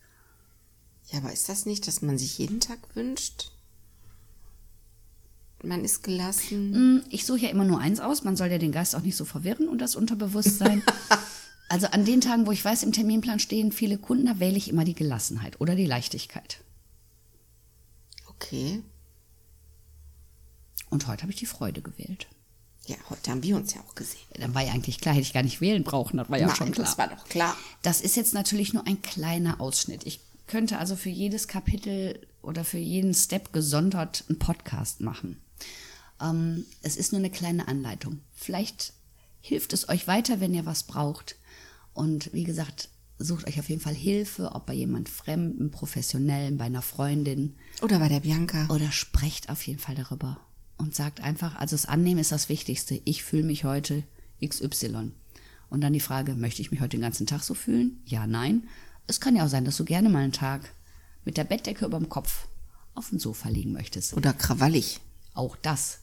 Ja, 1.11 1.19
aber 1.19 1.33
ist 1.33 1.49
das 1.49 1.67
nicht, 1.67 1.87
dass 1.87 2.03
man 2.03 2.19
sich 2.19 2.39
jeden 2.39 2.61
Tag 2.61 2.79
wünscht? 2.95 3.51
man 5.63 5.85
ist 5.85 6.03
gelassen. 6.03 6.97
Mm, 6.97 7.03
ich 7.11 7.27
suche 7.27 7.41
ja 7.41 7.49
immer 7.49 7.65
nur 7.65 7.81
eins 7.81 8.01
aus. 8.01 8.25
Man 8.25 8.37
soll 8.37 8.49
ja 8.49 8.59
den 8.59 8.73
Geist 8.73 8.95
auch 8.95 9.03
nicht 9.03 9.17
so 9.17 9.25
verwirren 9.25 9.69
und 9.69 9.79
das 9.79 9.97
Unterbewusstsein. 9.97 10.83
also 11.69 11.89
an 11.89 12.05
den 12.05 12.21
Tagen, 12.21 12.47
wo 12.47 12.53
ich 12.53 12.65
weiß, 12.65 12.83
im 12.83 12.93
Terminplan 12.93 13.41
stehen 13.41 13.73
viele 13.73 13.99
Kunden, 13.99 14.27
da 14.27 14.39
wähle 14.39 14.57
ich 14.57 14.69
immer 14.69 14.85
die 14.85 14.95
Gelassenheit 14.95 15.61
oder 15.61 15.75
die 15.75 15.87
Leichtigkeit. 15.87 16.61
Okay. 18.29 18.83
Und 20.97 21.07
heute 21.09 21.25
habe 21.25 21.33
ich 21.33 21.39
die 21.39 21.45
Freude 21.45 21.83
gewählt. 21.83 22.27
Ja, 22.87 22.97
heute 23.11 23.31
haben 23.31 23.43
wir 23.43 23.57
uns 23.57 23.75
ja 23.75 23.83
auch 23.83 23.95
gesehen. 23.95 24.25
Dann 24.33 24.55
war 24.55 24.63
ja 24.63 24.73
eigentlich 24.73 24.99
klar, 24.99 25.15
hätte 25.15 25.27
ich 25.27 25.35
gar 25.35 25.43
nicht 25.43 25.61
wählen 25.61 25.85
brauchen, 25.85 26.17
das 26.17 26.31
war 26.31 26.39
ja 26.39 26.47
Nein, 26.47 26.57
schon 26.57 26.73
klar. 26.73 26.87
Das 26.87 26.97
war 26.97 27.09
doch 27.09 27.29
klar. 27.29 27.55
Das 27.83 28.01
ist 28.01 28.17
jetzt 28.17 28.33
natürlich 28.33 28.73
nur 28.73 28.87
ein 28.87 29.03
kleiner 29.03 29.61
Ausschnitt. 29.61 30.07
Ich 30.07 30.21
könnte 30.47 30.79
also 30.79 30.97
für 30.97 31.11
jedes 31.11 31.49
Kapitel 31.49 32.27
oder 32.41 32.65
für 32.65 32.79
jeden 32.79 33.13
Step 33.13 33.53
gesondert 33.53 34.25
einen 34.31 34.39
Podcast 34.39 35.03
machen. 35.03 35.39
Ähm, 36.19 36.65
es 36.81 36.97
ist 36.97 37.13
nur 37.13 37.19
eine 37.19 37.29
kleine 37.29 37.69
Anleitung. 37.69 38.21
Vielleicht 38.35 38.95
hilft 39.43 39.75
es 39.75 39.91
euch 39.91 40.07
weiter, 40.07 40.41
wenn 40.41 40.55
ihr 40.55 40.65
was 40.65 40.85
braucht. 40.85 41.37
Und 41.93 42.33
wie 42.33 42.45
gesagt, 42.45 42.89
sucht 43.19 43.47
euch 43.47 43.61
auf 43.61 43.69
jeden 43.69 43.83
Fall 43.83 43.95
Hilfe, 43.95 44.53
ob 44.55 44.65
bei 44.65 44.73
jemand 44.73 45.11
Fremden, 45.11 45.71
Professionellen, 45.71 46.57
bei 46.57 46.65
einer 46.65 46.81
Freundin. 46.81 47.55
Oder 47.83 47.99
bei 47.99 48.09
der 48.09 48.21
Bianca. 48.21 48.67
Oder 48.71 48.91
sprecht 48.93 49.51
auf 49.51 49.67
jeden 49.67 49.79
Fall 49.79 49.95
darüber. 49.95 50.41
Und 50.79 50.95
sagt 50.95 51.21
einfach, 51.21 51.57
also 51.57 51.75
das 51.75 51.87
Annehmen 51.87 52.21
ist 52.21 52.33
das 52.33 52.49
Wichtigste. 52.49 53.01
Ich 53.05 53.23
fühle 53.23 53.45
mich 53.45 53.65
heute 53.65 54.03
XY. 54.45 55.13
Und 55.71 55.81
dann 55.81 55.93
die 55.93 56.01
Frage, 56.01 56.35
möchte 56.35 56.63
ich 56.63 56.71
mich 56.71 56.81
heute 56.81 56.97
den 56.97 57.03
ganzen 57.03 57.27
Tag 57.27 57.43
so 57.43 57.55
fühlen? 57.55 58.01
Ja, 58.05 58.27
nein. 58.27 58.69
Es 59.07 59.21
kann 59.21 59.37
ja 59.37 59.45
auch 59.45 59.49
sein, 59.49 59.65
dass 59.65 59.77
du 59.77 59.85
gerne 59.85 60.09
mal 60.09 60.23
einen 60.23 60.33
Tag 60.33 60.73
mit 61.25 61.37
der 61.37 61.45
Bettdecke 61.45 61.85
über 61.87 61.99
dem 61.99 62.09
Kopf 62.09 62.47
auf 62.95 63.11
dem 63.11 63.19
Sofa 63.19 63.49
liegen 63.49 63.73
möchtest. 63.73 64.15
Oder 64.15 64.33
krawallig. 64.33 65.01
Auch 65.35 65.57
das. 65.57 65.99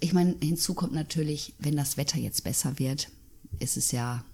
Ich 0.00 0.12
meine, 0.12 0.36
hinzu 0.42 0.74
kommt 0.74 0.92
natürlich, 0.92 1.54
wenn 1.58 1.76
das 1.76 1.96
Wetter 1.96 2.18
jetzt 2.18 2.44
besser 2.44 2.78
wird, 2.78 3.08
ist 3.58 3.76
es 3.76 3.92
ja 3.92 4.24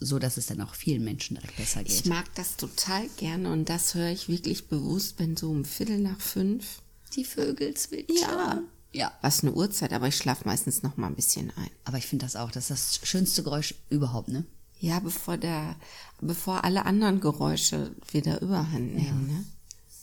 so, 0.00 0.18
dass 0.18 0.36
es 0.36 0.46
dann 0.46 0.60
auch 0.60 0.74
vielen 0.74 1.02
Menschen 1.02 1.34
direkt 1.34 1.56
besser 1.56 1.82
geht. 1.82 1.92
Ich 1.92 2.04
mag 2.04 2.32
das 2.34 2.56
total 2.56 3.08
gerne 3.16 3.50
und 3.50 3.68
das 3.68 3.94
höre 3.94 4.10
ich 4.10 4.28
wirklich 4.28 4.68
bewusst, 4.68 5.18
wenn 5.18 5.36
so 5.36 5.50
um 5.50 5.64
Viertel 5.64 5.98
nach 5.98 6.20
fünf. 6.20 6.82
Die 7.14 7.24
Vögel 7.24 7.74
zwitschern. 7.74 8.16
Ja. 8.18 8.62
Ja. 8.92 9.12
Was 9.20 9.42
eine 9.42 9.52
Uhrzeit, 9.52 9.92
aber 9.92 10.08
ich 10.08 10.16
schlafe 10.16 10.46
meistens 10.46 10.82
noch 10.82 10.96
mal 10.96 11.08
ein 11.08 11.14
bisschen 11.14 11.52
ein. 11.56 11.70
Aber 11.84 11.98
ich 11.98 12.06
finde 12.06 12.24
das 12.24 12.36
auch, 12.36 12.50
das 12.50 12.70
ist 12.70 13.00
das 13.02 13.08
schönste 13.08 13.42
Geräusch 13.42 13.74
überhaupt, 13.90 14.28
ne? 14.28 14.44
Ja, 14.80 15.00
bevor 15.00 15.36
der, 15.36 15.76
bevor 16.20 16.64
alle 16.64 16.86
anderen 16.86 17.20
Geräusche 17.20 17.94
wieder 18.12 18.40
überhand 18.40 18.94
nehmen, 18.94 19.28
ja. 19.28 19.36
ne? 19.36 19.44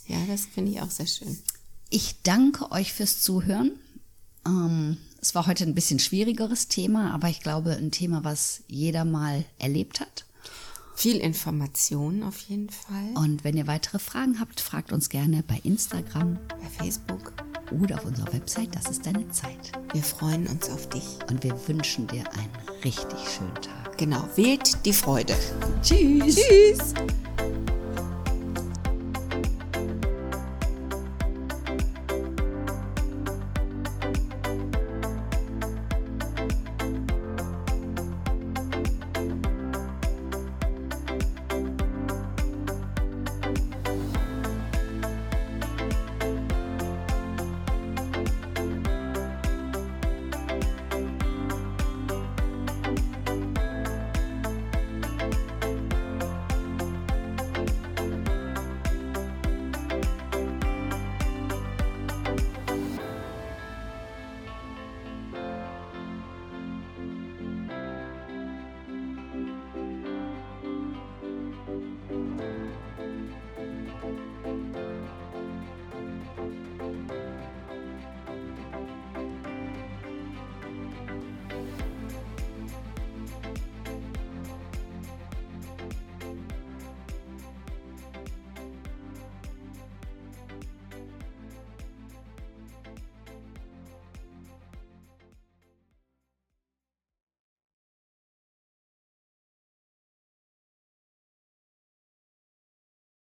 Ja, 0.07 0.25
das 0.27 0.45
finde 0.45 0.71
ich 0.71 0.81
auch 0.81 0.91
sehr 0.91 1.07
schön. 1.07 1.39
Ich 1.89 2.21
danke 2.21 2.71
euch 2.71 2.93
fürs 2.93 3.21
Zuhören. 3.21 3.71
Ähm, 4.45 4.97
es 5.19 5.33
war 5.33 5.47
heute 5.47 5.63
ein 5.63 5.73
bisschen 5.73 5.99
schwierigeres 5.99 6.67
Thema, 6.67 7.11
aber 7.11 7.29
ich 7.29 7.39
glaube 7.41 7.71
ein 7.71 7.91
Thema, 7.91 8.23
was 8.23 8.61
jeder 8.67 9.05
mal 9.05 9.45
erlebt 9.57 9.99
hat. 9.99 10.25
Viel 10.95 11.17
Information 11.17 12.23
auf 12.23 12.39
jeden 12.39 12.69
Fall. 12.69 13.11
Und 13.15 13.43
wenn 13.43 13.57
ihr 13.57 13.67
weitere 13.67 13.99
Fragen 13.99 14.39
habt, 14.39 14.61
fragt 14.61 14.91
uns 14.93 15.09
gerne 15.09 15.43
bei 15.43 15.59
Instagram, 15.63 16.39
bei 16.49 16.83
Facebook 16.83 17.33
oder 17.71 17.95
auf 17.95 18.05
unserer 18.05 18.31
Website. 18.33 18.73
Das 18.73 18.89
ist 18.89 19.05
deine 19.05 19.29
Zeit. 19.29 19.71
Wir 19.91 20.03
freuen 20.03 20.47
uns 20.47 20.69
auf 20.69 20.87
dich. 20.89 21.17
Und 21.29 21.43
wir 21.43 21.55
wünschen 21.67 22.07
dir 22.07 22.23
einen 22.31 22.83
richtig 22.83 23.19
schönen 23.29 23.55
Tag. 23.55 23.97
Genau, 23.97 24.27
wählt 24.35 24.85
die 24.85 24.93
Freude. 24.93 25.35
Tschüss. 25.81 26.35
Tschüss. 26.35 26.93